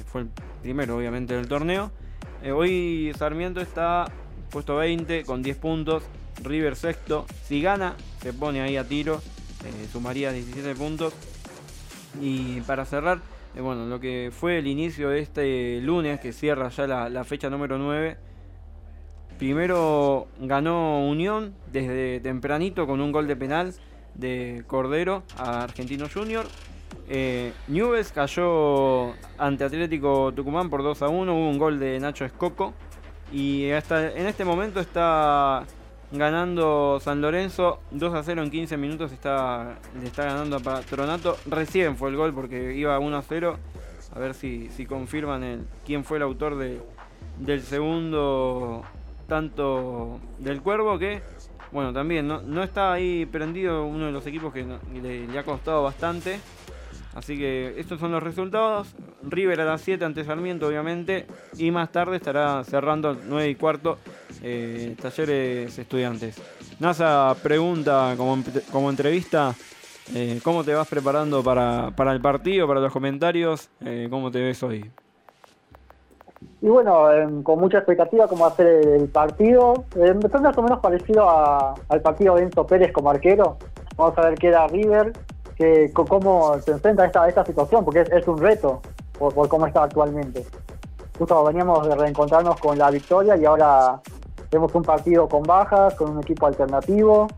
fue 0.06 0.22
el 0.22 0.28
primero, 0.62 0.96
obviamente, 0.96 1.34
del 1.34 1.46
torneo. 1.46 1.90
hoy 2.54 3.12
Sarmiento 3.18 3.60
está 3.60 4.10
puesto 4.50 4.76
20 4.76 5.24
con 5.24 5.42
10 5.42 5.56
puntos, 5.58 6.02
River 6.42 6.74
sexto. 6.74 7.26
Si 7.44 7.60
gana, 7.60 7.94
se 8.22 8.32
pone 8.32 8.62
ahí 8.62 8.76
a 8.76 8.88
tiro, 8.88 9.20
sumaría 9.92 10.32
17 10.32 10.74
puntos. 10.74 11.14
Y 12.20 12.60
para 12.62 12.84
cerrar, 12.84 13.20
eh, 13.56 13.60
bueno, 13.60 13.86
lo 13.86 14.00
que 14.00 14.30
fue 14.32 14.58
el 14.58 14.66
inicio 14.66 15.10
de 15.10 15.20
este 15.20 15.80
lunes, 15.80 16.20
que 16.20 16.32
cierra 16.32 16.68
ya 16.68 16.86
la, 16.86 17.24
fecha 17.24 17.48
número 17.48 17.78
9. 17.78 18.16
Primero 19.38 20.28
ganó 20.40 21.06
Unión 21.06 21.54
desde 21.72 22.20
tempranito 22.20 22.86
con 22.86 23.00
un 23.00 23.12
gol 23.12 23.26
de 23.26 23.36
penal 23.36 23.74
de 24.14 24.62
Cordero 24.66 25.22
a 25.36 25.64
Argentino 25.64 26.06
Junior. 26.12 26.46
Eh, 27.08 27.52
Nubes 27.68 28.12
cayó 28.12 29.12
ante 29.38 29.64
Atlético 29.64 30.32
Tucumán 30.32 30.70
por 30.70 30.82
2 30.82 31.02
a 31.02 31.08
1. 31.08 31.34
Hubo 31.34 31.50
un 31.50 31.58
gol 31.58 31.78
de 31.78 31.98
Nacho 31.98 32.24
Escoco. 32.24 32.74
Y 33.32 33.70
hasta 33.70 34.12
en 34.12 34.26
este 34.26 34.44
momento 34.44 34.80
está 34.80 35.64
ganando 36.12 37.00
San 37.00 37.22
Lorenzo 37.22 37.80
2 37.90 38.14
a 38.14 38.22
0 38.22 38.42
en 38.42 38.50
15 38.50 38.76
minutos 38.76 39.12
está, 39.12 39.78
le 39.98 40.06
está 40.06 40.24
ganando 40.24 40.56
a 40.56 40.60
Patronato 40.60 41.38
recién 41.46 41.96
fue 41.96 42.10
el 42.10 42.16
gol 42.16 42.34
porque 42.34 42.74
iba 42.74 42.98
1 42.98 43.16
a 43.16 43.22
0 43.22 43.58
a 44.14 44.18
ver 44.18 44.34
si, 44.34 44.68
si 44.68 44.84
confirman 44.84 45.42
el, 45.42 45.64
quién 45.86 46.04
fue 46.04 46.18
el 46.18 46.22
autor 46.22 46.58
de, 46.58 46.82
del 47.38 47.62
segundo 47.62 48.82
tanto 49.32 50.20
del 50.38 50.60
Cuervo 50.60 50.98
que 50.98 51.22
bueno 51.70 51.90
también 51.90 52.28
no, 52.28 52.42
no 52.42 52.62
está 52.62 52.92
ahí 52.92 53.24
prendido 53.24 53.86
uno 53.86 54.04
de 54.04 54.12
los 54.12 54.26
equipos 54.26 54.52
que 54.52 54.66
le, 54.92 55.38
ha 55.38 55.42
costado 55.42 55.82
bastante 55.82 56.38
Así 57.14 57.36
que 57.36 57.74
estos 57.76 58.00
son 58.00 58.10
los 58.10 58.22
resultados. 58.22 58.88
River 59.22 59.60
a 59.60 59.64
las 59.66 59.82
7 59.82 60.02
ante 60.02 60.24
Sarmiento, 60.24 60.66
obviamente. 60.66 61.26
Y 61.58 61.70
más 61.70 61.92
tarde 61.92 62.16
estará 62.16 62.64
cerrando 62.64 63.14
9 63.14 63.50
y 63.50 63.54
cuarto 63.54 63.98
eh, 64.42 64.96
Talleres 64.98 65.78
Estudiantes. 65.78 66.40
NASA 66.80 67.36
pregunta 67.42 68.14
como, 68.16 68.42
como 68.70 68.88
entrevista. 68.88 69.54
Eh, 70.14 70.40
¿Cómo 70.42 70.64
te 70.64 70.72
vas 70.72 70.88
preparando 70.88 71.42
para, 71.42 71.90
para, 71.94 72.12
el 72.12 72.20
partido, 72.22 72.66
para 72.66 72.80
los 72.80 72.92
comentarios? 72.92 73.68
Eh, 73.84 74.06
¿Cómo 74.10 74.30
te 74.30 74.40
ves 74.40 74.62
hoy? 74.62 74.90
Y 76.62 76.68
bueno, 76.68 77.42
con 77.42 77.58
mucha 77.58 77.78
expectativa 77.78 78.26
cómo 78.28 78.44
va 78.44 78.52
a 78.52 78.56
ser 78.56 78.66
el 78.66 79.08
partido. 79.08 79.84
Eh, 79.96 80.14
más 80.14 80.56
o 80.56 80.62
menos 80.62 80.80
parecido 80.80 81.28
a, 81.28 81.74
al 81.88 82.00
partido 82.00 82.36
de 82.36 82.44
Enzo 82.44 82.66
Pérez 82.66 82.92
como 82.92 83.10
arquero. 83.10 83.58
Vamos 83.96 84.16
a 84.16 84.22
ver 84.22 84.38
qué 84.38 84.50
da 84.50 84.66
River 84.68 85.12
cómo 85.92 86.58
se 86.60 86.72
enfrenta 86.72 87.02
a 87.04 87.06
esta, 87.06 87.28
esta 87.28 87.44
situación, 87.44 87.84
porque 87.84 88.00
es, 88.00 88.28
un 88.28 88.38
reto 88.38 88.80
por, 89.18 89.34
por, 89.34 89.48
cómo 89.48 89.66
está 89.66 89.84
actualmente. 89.84 90.44
Justo 91.18 91.44
veníamos 91.44 91.86
de 91.86 91.94
reencontrarnos 91.94 92.58
con 92.60 92.78
la 92.78 92.90
victoria 92.90 93.36
y 93.36 93.44
ahora 93.44 94.00
tenemos 94.50 94.74
un 94.74 94.82
partido 94.82 95.28
con 95.28 95.42
bajas, 95.42 95.94
con 95.94 96.10
un 96.10 96.22
equipo 96.22 96.46
alternativo, 96.46 97.28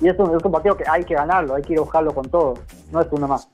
y 0.00 0.08
es 0.08 0.18
un, 0.18 0.36
es 0.36 0.44
un 0.44 0.52
partido 0.52 0.76
que 0.76 0.84
hay 0.88 1.04
que 1.04 1.14
ganarlo, 1.14 1.54
hay 1.54 1.62
que 1.62 1.72
ir 1.74 1.78
a 1.78 1.82
buscarlo 1.82 2.12
con 2.14 2.28
todo, 2.28 2.54
no 2.92 3.00
es 3.00 3.06
uno 3.10 3.28
más. 3.28 3.48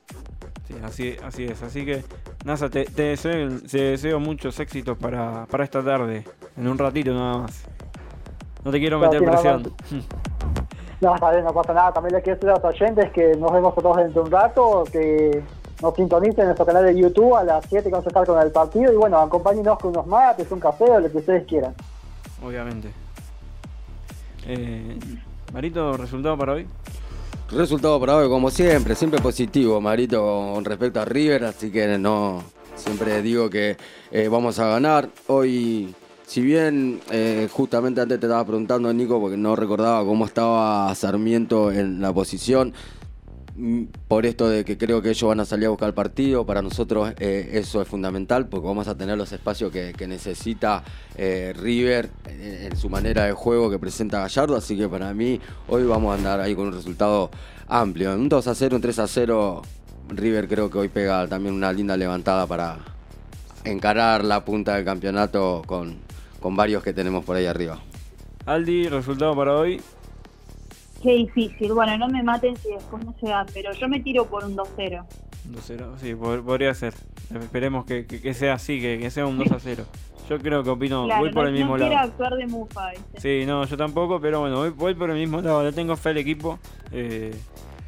Sí, 0.67 0.75
así, 0.83 1.17
así 1.23 1.45
es. 1.45 1.63
Así 1.63 1.85
que, 1.85 2.03
NASA, 2.47 2.69
te, 2.69 2.85
deseo, 2.85 3.49
deseo, 3.59 4.21
muchos 4.21 4.57
éxitos 4.61 4.97
para, 4.97 5.45
para, 5.47 5.65
esta 5.65 5.83
tarde. 5.83 6.23
En 6.55 6.69
un 6.69 6.77
ratito 6.77 7.13
nada 7.13 7.39
más. 7.39 7.65
No 8.63 8.71
te 8.71 8.79
quiero 8.79 8.99
meter 8.99 9.21
presión. 9.23 9.73
No, 10.99 11.13
está 11.13 11.29
bien, 11.29 11.43
no 11.43 11.53
pasa 11.53 11.73
nada. 11.73 11.93
También 11.93 12.15
le 12.15 12.23
quiero 12.23 12.39
decir 12.39 12.49
a 12.49 12.55
los 12.55 12.63
oyentes 12.63 13.11
que 13.11 13.35
nos 13.35 13.51
vemos 13.53 13.75
todos 13.75 13.97
dentro 13.97 14.23
de 14.23 14.25
un 14.29 14.31
rato, 14.31 14.83
que 14.91 15.43
nos 15.79 15.93
sintonicen 15.93 16.39
en 16.39 16.45
nuestro 16.47 16.65
canal 16.65 16.85
de 16.85 16.99
YouTube 16.99 17.35
a 17.35 17.43
las 17.43 17.65
7 17.69 17.83
que 17.83 17.91
vamos 17.91 18.07
a 18.07 18.09
estar 18.09 18.25
con 18.25 18.41
el 18.41 18.51
partido. 18.51 18.91
Y 18.91 18.95
bueno, 18.95 19.19
acompáñenos 19.19 19.77
con 19.77 19.91
unos 19.91 20.07
mates, 20.07 20.51
un 20.51 20.59
café 20.59 20.85
o 20.85 20.99
lo 20.99 21.11
que 21.11 21.17
ustedes 21.17 21.45
quieran. 21.45 21.75
Obviamente. 22.43 22.89
Eh, 24.47 24.97
Marito, 25.53 25.97
¿resultado 25.97 26.35
para 26.35 26.53
hoy? 26.53 26.67
Resultado 27.49 27.97
para 27.99 28.17
hoy, 28.17 28.27
como 28.27 28.51
siempre, 28.51 28.93
siempre 28.93 29.21
positivo, 29.21 29.79
Marito, 29.79 30.51
con 30.53 30.65
respecto 30.65 30.99
a 30.99 31.05
River, 31.05 31.45
así 31.45 31.71
que 31.71 31.97
no, 31.97 32.43
siempre 32.75 33.21
digo 33.21 33.49
que 33.49 33.77
eh, 34.11 34.27
vamos 34.27 34.59
a 34.59 34.67
ganar. 34.67 35.09
Hoy 35.27 35.95
si 36.27 36.41
bien 36.41 36.99
eh, 37.09 37.47
justamente 37.49 38.01
antes 38.01 38.19
te 38.19 38.25
estaba 38.25 38.43
preguntando, 38.43 38.91
Nico, 38.91 39.17
porque 39.21 39.37
no 39.37 39.55
recordaba 39.55 40.03
cómo 40.03 40.25
estaba 40.25 40.93
Sarmiento 40.93 41.71
en 41.71 42.01
la 42.01 42.11
posición, 42.11 42.73
por 44.07 44.25
esto 44.25 44.49
de 44.49 44.63
que 44.63 44.77
creo 44.77 45.01
que 45.01 45.09
ellos 45.09 45.27
van 45.27 45.39
a 45.39 45.45
salir 45.45 45.65
a 45.65 45.69
buscar 45.69 45.89
el 45.89 45.93
partido, 45.95 46.45
para 46.45 46.61
nosotros 46.61 47.13
eh, 47.19 47.49
eso 47.53 47.81
es 47.81 47.87
fundamental 47.87 48.47
porque 48.47 48.67
vamos 48.67 48.87
a 48.87 48.95
tener 48.95 49.17
los 49.17 49.31
espacios 49.31 49.71
que, 49.71 50.07
necesita 50.07 50.83
eh, 51.15 51.53
River 51.57 52.09
en, 52.27 52.75
su 52.77 52.89
manera 52.89 53.25
de 53.25 53.33
juego 53.33 53.69
que 53.69 53.79
presenta 53.79 54.19
Gallardo, 54.19 54.55
así 54.55 54.77
que 54.77 54.87
para 54.87 55.13
mí 55.13 55.41
hoy 55.67 55.83
vamos 55.85 56.11
a 56.11 56.17
andar 56.17 56.39
ahí 56.39 56.55
con 56.55 56.67
un 56.67 56.73
resultado 56.73 57.31
amplio. 57.67 58.13
Un 58.13 58.29
2 58.29 58.47
a 58.47 58.55
0, 58.55 58.75
un 58.75 58.81
3 58.81 58.99
a 58.99 59.07
0, 59.07 59.61
River 60.09 60.47
creo 60.47 60.69
que 60.69 60.77
hoy 60.77 60.87
pega 60.87 61.27
también 61.27 61.55
una 61.55 61.73
linda 61.73 61.97
levantada 61.97 62.45
para 62.45 62.77
encarar 63.63 64.23
la 64.23 64.45
punta 64.45 64.75
del 64.75 64.85
campeonato 64.85 65.63
con, 65.65 65.97
con 66.39 66.55
varios 66.55 66.83
que 66.83 66.93
tenemos 66.93 67.25
por 67.25 67.35
ahí 67.35 67.47
arriba. 67.47 67.79
Aldi, 68.45 68.87
resultado 68.87 69.35
para 69.35 69.55
hoy. 69.55 69.81
Qué 71.01 71.13
difícil. 71.13 71.73
Bueno, 71.73 71.97
no 71.97 72.07
me 72.07 72.23
maten 72.23 72.55
si 72.55 72.69
después 72.69 73.05
no 73.05 73.13
se 73.19 73.27
da, 73.27 73.45
pero 73.53 73.71
yo 73.73 73.87
me 73.87 73.99
tiro 73.99 74.25
por 74.25 74.43
un 74.43 74.55
2-0. 74.55 75.05
2-0, 75.51 75.97
sí, 75.97 76.15
podría 76.15 76.73
ser. 76.73 76.93
Esperemos 77.33 77.85
que, 77.85 78.33
sea 78.33 78.53
así, 78.53 78.79
que, 78.79 79.09
sea 79.09 79.25
un 79.25 79.39
2-0. 79.39 79.85
Yo 80.29 80.39
creo 80.39 80.63
que 80.63 80.69
opino, 80.69 81.07
voy 81.07 81.31
por 81.31 81.47
el 81.47 81.53
mismo 81.53 81.77
lado. 81.77 81.89
No 81.89 81.95
quiero 81.95 82.11
actuar 82.11 82.35
de 82.35 82.47
mufa, 82.47 82.89
¿viste? 82.91 83.21
Sí, 83.21 83.45
no, 83.45 83.63
yo 83.65 83.77
tampoco, 83.77 84.19
pero 84.19 84.41
bueno, 84.41 84.57
voy, 84.57 84.69
voy 84.71 84.93
por 84.93 85.09
el 85.09 85.17
mismo 85.17 85.41
lado. 85.41 85.63
Le 85.63 85.71
tengo 85.71 85.95
fe 85.95 86.09
al 86.09 86.17
equipo. 86.17 86.59
Eh, 86.91 87.33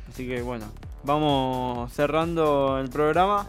así 0.08 0.26
que 0.26 0.42
bueno, 0.42 0.66
vamos 1.04 1.92
cerrando 1.92 2.80
el 2.80 2.90
programa. 2.90 3.48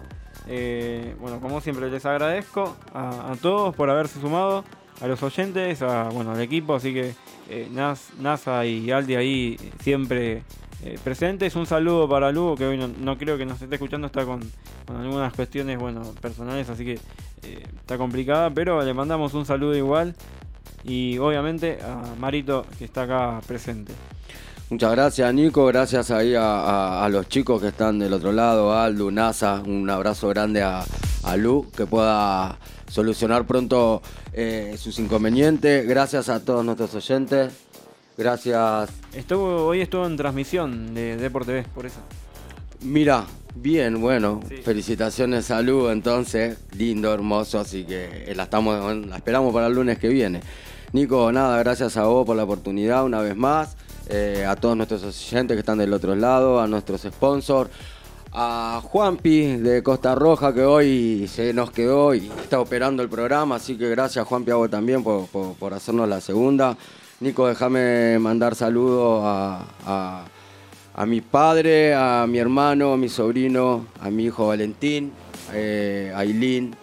Eh, 0.49 1.15
bueno, 1.21 1.39
como 1.41 1.61
siempre 1.61 1.89
les 1.91 2.05
agradezco 2.05 2.77
a 2.93 3.37
todos 3.41 3.75
por 3.77 3.91
haberse 3.91 4.21
sumado 4.21 4.65
a 5.01 5.07
los 5.07 5.23
oyentes, 5.23 5.83
a, 5.83 6.09
bueno, 6.11 6.33
al 6.33 6.41
equipo, 6.41 6.75
así 6.75 6.93
que 6.93 7.15
eh, 7.51 7.69
NASA 8.19 8.65
y 8.65 8.91
Aldi 8.91 9.17
ahí 9.17 9.57
siempre 9.83 10.43
eh, 10.85 10.99
presentes. 11.03 11.57
Un 11.57 11.67
saludo 11.67 12.09
para 12.09 12.33
Lugo, 12.33 12.57
que 12.57 12.65
hoy 12.65 12.79
no, 12.79 13.19
creo 13.19 13.37
que 13.37 13.45
nos 13.45 13.61
esté 13.61 13.75
escuchando, 13.75 14.07
está 14.07 14.25
con, 14.25 14.41
algunas 14.89 15.33
cuestiones 15.35 15.79
bueno, 15.79 16.03
personales, 16.21 16.71
así 16.71 16.85
que 16.85 16.95
eh, 17.43 17.67
está 17.81 17.99
complicada, 17.99 18.51
pero 18.51 18.83
le 18.83 18.95
mandamos 18.95 19.35
un 19.35 19.45
saludo 19.45 19.77
igual. 19.77 20.15
Y 20.85 21.19
obviamente 21.19 21.79
a 21.83 22.15
Marito, 22.19 22.65
que 22.79 22.87
está 22.87 23.03
acá 23.03 23.41
presente. 23.47 23.93
Muchas 24.71 24.93
gracias 24.93 25.35
Nico, 25.35 25.67
gracias 25.67 26.11
ahí 26.13 26.35
a, 26.35 27.05
a 27.05 27.09
los 27.09 27.29
chicos 27.29 27.61
que 27.61 27.69
están 27.69 27.99
del 27.99 28.13
otro 28.13 28.33
lado, 28.33 28.73
Aldo, 28.73 29.11
NASA, 29.11 29.61
un 29.67 29.91
abrazo 29.91 30.29
grande 30.29 30.63
a, 30.63 30.85
a 31.25 31.37
Lu, 31.37 31.69
que 31.77 31.87
pueda 31.87 32.57
solucionar 32.91 33.47
pronto 33.47 34.03
eh, 34.33 34.75
sus 34.79 34.99
inconvenientes. 34.99 35.87
Gracias 35.87 36.29
a 36.29 36.41
todos 36.45 36.65
nuestros 36.65 36.95
oyentes. 36.95 37.53
Gracias. 38.19 38.91
Estuvo, 39.15 39.67
hoy 39.67 39.81
estuvo 39.81 40.05
en 40.07 40.17
transmisión 40.17 40.93
de 40.95 41.17
Deport 41.17 41.47
TV, 41.47 41.63
por 41.75 41.87
eso. 41.87 42.01
Mira, 42.83 43.25
bien, 43.55 44.01
bueno, 44.01 44.41
Sí. 44.49 44.57
felicitaciones 44.57 45.51
a 45.51 45.63
Lu, 45.63 45.89
entonces, 45.91 46.59
lindo, 46.77 47.13
hermoso, 47.13 47.59
así 47.61 47.85
que 47.85 48.33
la 48.35 48.45
estamos, 48.45 48.97
la 49.07 49.17
esperamos 49.17 49.53
para 49.55 49.67
el 49.69 49.75
lunes 49.75 49.99
que 49.99 50.09
viene. 50.09 50.41
Nico, 50.93 51.31
nada, 51.31 51.59
gracias 51.61 51.97
a 51.97 52.05
vos 52.05 52.27
por 52.27 52.37
la 52.37 52.45
oportunidad 52.45 53.05
una 53.05 53.21
vez 53.21 53.37
más, 53.37 53.77
eh, 54.09 54.45
a 54.47 54.57
todos 54.57 54.77
nuestros 54.77 55.03
oyentes 55.05 55.55
que 55.55 55.61
están 55.61 55.79
del 55.79 55.93
otro 55.93 56.17
lado, 56.17 56.61
a 56.61 56.67
nuestros 56.67 57.03
sponsors, 57.03 57.71
a 58.33 58.81
Juanpi 58.85 59.57
de 59.57 59.83
Costa 59.83 60.15
Roja 60.15 60.55
que 60.55 60.63
hoy 60.65 61.27
se 61.29 61.53
nos 61.53 61.71
quedó 61.71 62.15
y 62.15 62.29
está 62.41 62.61
operando 62.61 63.03
el 63.03 63.09
programa, 63.09 63.57
así 63.57 63.77
que 63.77 63.89
gracias 63.91 64.27
Juanpi 64.27 64.53
a 64.53 64.69
también 64.69 65.03
por, 65.03 65.27
por- 65.27 65.75
hacernos 65.75 66.09
la 66.09 66.21
segunda. 66.21 66.77
Nico, 67.21 67.49
déjame 67.49 68.19
mandar 68.19 68.55
saludos 68.55 69.23
a- 69.25 70.25
a 70.95 71.07
mi 71.07 71.21
padre, 71.21 71.95
a 71.95 72.27
mi 72.29 72.39
hermano, 72.39 72.93
a 72.93 72.97
mi 72.97 73.09
sobrino, 73.09 73.87
a 74.01 74.11
mi 74.11 74.25
hijo 74.27 74.47
Valentín, 74.49 75.13
eh, 75.53 76.13
a 76.15 76.19
Ailín, 76.21 76.75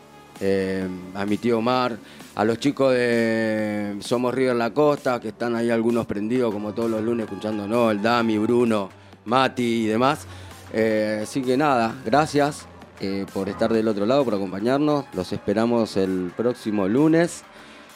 eh, 0.41 0.88
a 1.15 1.25
mi 1.25 1.38
tío 1.38 1.60
Omar, 1.60 1.97
a 2.36 2.43
los 2.45 2.60
chicos 2.60 2.93
de 2.93 3.95
Somos 4.01 4.33
en 4.51 4.60
la 4.60 4.71
Costa, 4.71 5.19
que 5.19 5.29
están 5.29 5.55
ahí 5.55 5.69
algunos 5.69 6.05
prendidos 6.05 6.53
como 6.53 6.73
todos 6.73 6.89
los 6.91 7.01
lunes 7.01 7.25
escuchándonos, 7.27 7.91
el 7.91 8.01
Dami, 8.01 8.38
Bruno, 8.38 8.89
Mati 9.25 9.83
y 9.83 9.88
demás. 9.88 10.27
Eh, 10.73 11.21
así 11.23 11.41
que 11.41 11.58
nada, 11.58 11.95
gracias 12.06 12.67
eh, 12.99 13.27
por 13.32 13.47
estar 13.47 13.71
del 13.71 13.88
otro 13.88 14.06
lado, 14.06 14.25
por 14.25 14.34
acompañarnos. 14.34 15.06
Los 15.13 15.32
esperamos 15.32 15.97
el 15.97 16.32
próximo 16.36 16.88
lunes 16.88 17.43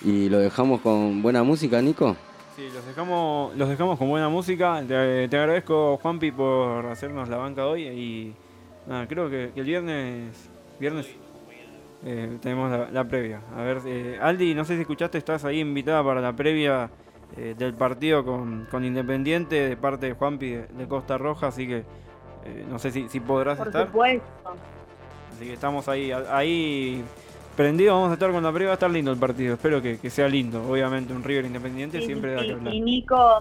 y 0.04 0.30
lo 0.30 0.38
dejamos 0.38 0.82
con 0.82 1.22
buena 1.24 1.44
música, 1.44 1.82
Nico. 1.82 2.16
Sí, 2.56 2.70
los 2.74 2.86
dejamos, 2.86 3.56
los 3.56 3.70
dejamos 3.70 3.98
con 3.98 4.10
buena 4.10 4.30
música. 4.30 4.84
Te, 4.88 5.26
agradezco, 5.26 5.98
Juanpi, 5.98 6.32
por 6.32 6.86
hacernos 6.86 7.30
la 7.30 7.38
banca 7.38 7.66
hoy. 7.66 7.88
Y 7.88 8.36
nada, 8.88 9.08
creo 9.08 9.28
que, 9.30 9.52
el 9.56 9.64
viernes, 9.64 10.50
viernes 10.80 11.08
eh, 12.06 12.38
tenemos 12.40 12.92
la, 12.92 13.04
previa. 13.06 13.42
A 13.56 13.64
ver, 13.64 13.80
eh, 13.86 14.20
Aldi, 14.22 14.54
no 14.54 14.66
sé 14.66 14.76
si 14.76 14.82
escuchaste, 14.82 15.18
estás 15.18 15.46
ahí 15.46 15.60
invitada 15.60 16.04
para 16.04 16.22
la 16.22 16.36
previa 16.36 16.90
del 17.58 17.74
partido 17.74 18.26
con, 18.26 18.68
con 18.70 18.84
Independiente 18.84 19.56
de 19.56 19.78
parte 19.78 20.08
de 20.08 20.14
Juanpi 20.14 20.50
de 20.50 20.88
Costa 20.88 21.18
Roja. 21.18 21.48
Así 21.48 21.66
que 21.66 21.86
eh, 22.46 22.66
no 22.70 22.80
sé 22.80 22.92
si, 22.92 23.08
si 23.10 23.20
podrás 23.20 23.58
Por 23.58 23.68
estar. 23.68 23.88
supuesto. 23.88 24.26
Así 25.36 25.46
que 25.46 25.54
estamos 25.54 25.88
ahí, 25.88 26.12
ahí 26.12 27.04
prendidos. 27.56 27.96
Vamos 27.96 28.10
a 28.12 28.14
estar 28.14 28.32
con 28.32 28.44
la 28.44 28.52
previa. 28.52 28.68
Va 28.70 28.74
a 28.74 28.76
estar 28.76 28.92
lindo 28.92 29.12
el 29.12 29.18
partido. 29.18 29.56
Espero 29.56 29.82
que, 29.82 29.98
que 30.00 30.10
sea 30.10 30.28
lindo. 30.28 30.68
Obviamente, 30.70 31.14
un 31.14 31.24
River 31.24 31.46
Independiente 31.46 32.00
Sí, 32.00 32.06
siempre 32.08 32.34
da 32.36 32.42
que 32.44 32.52
hablar. 32.54 32.74
Y 32.74 32.82
Nico, 32.82 33.40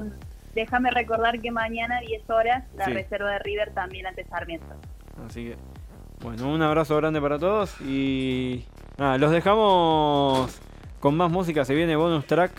déjame 0.55 0.91
recordar 0.91 1.41
que 1.41 1.51
mañana 1.51 1.99
a 1.99 2.01
10 2.01 2.29
horas 2.31 2.65
la 2.77 2.87
Sí. 2.87 2.93
reserva 2.93 3.31
de 3.33 3.39
River 3.41 3.73
también 3.75 4.07
ante 4.07 4.25
Sarmiento. 4.25 4.67
Así 5.27 5.45
que, 5.49 5.57
bueno, 6.23 6.49
un 6.51 6.63
abrazo 6.63 6.97
grande 6.97 7.21
para 7.21 7.39
todos 7.39 7.79
y 7.83 8.65
nada, 8.99 9.19
los 9.19 9.31
dejamos 9.31 10.59
con 11.01 11.17
más 11.17 11.31
música. 11.31 11.65
Se 11.65 11.75
viene 11.75 11.97
bonus 11.97 12.27
track, 12.27 12.53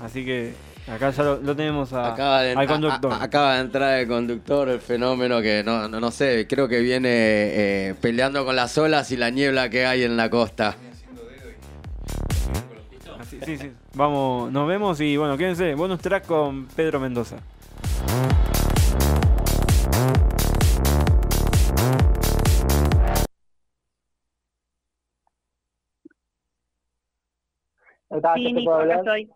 así 0.00 0.24
que 0.24 0.54
acá 0.90 1.10
ya 1.10 1.22
lo, 1.22 1.36
lo 1.40 1.56
tenemos 1.56 1.92
a- 1.92 2.12
Acaba 2.12 2.42
de, 2.42 2.52
al 2.52 2.66
conductor. 2.66 3.12
a- 3.12 3.16
a- 3.16 3.22
acaba 3.24 3.54
de 3.54 3.60
entrar 3.60 3.98
el 4.00 4.08
conductor, 4.08 4.68
el 4.68 4.80
fenómeno 4.80 5.40
que 5.40 5.62
no, 5.64 5.88
no, 5.88 6.00
no 6.00 6.10
sé, 6.10 6.46
creo 6.48 6.68
que 6.68 6.80
viene 6.80 7.08
eh, 7.10 7.94
peleando 8.00 8.44
con 8.44 8.56
las 8.56 8.76
olas 8.78 9.10
y 9.12 9.16
la 9.16 9.30
niebla 9.30 9.68
que 9.70 9.86
hay 9.86 10.02
en 10.02 10.16
la 10.16 10.28
costa. 10.30 10.76
Así- 13.18 13.38
sí, 13.44 13.58
sí. 13.58 13.72
Vamos, 13.94 14.50
nos 14.50 14.66
vemos 14.66 15.00
y 15.00 15.16
bueno, 15.16 15.36
quédense. 15.36 15.74
Bonus 15.74 16.00
track 16.00 16.26
con 16.26 16.66
Pedro 16.66 16.98
Mendoza. 17.00 17.36
Sí, 28.10 28.16
¿ya 28.22 28.32
te 28.34 28.40
Nico, 28.40 28.64
puedo 28.64 28.76
acá 28.76 28.82
hablar? 28.82 28.98
estoy. 28.98 29.30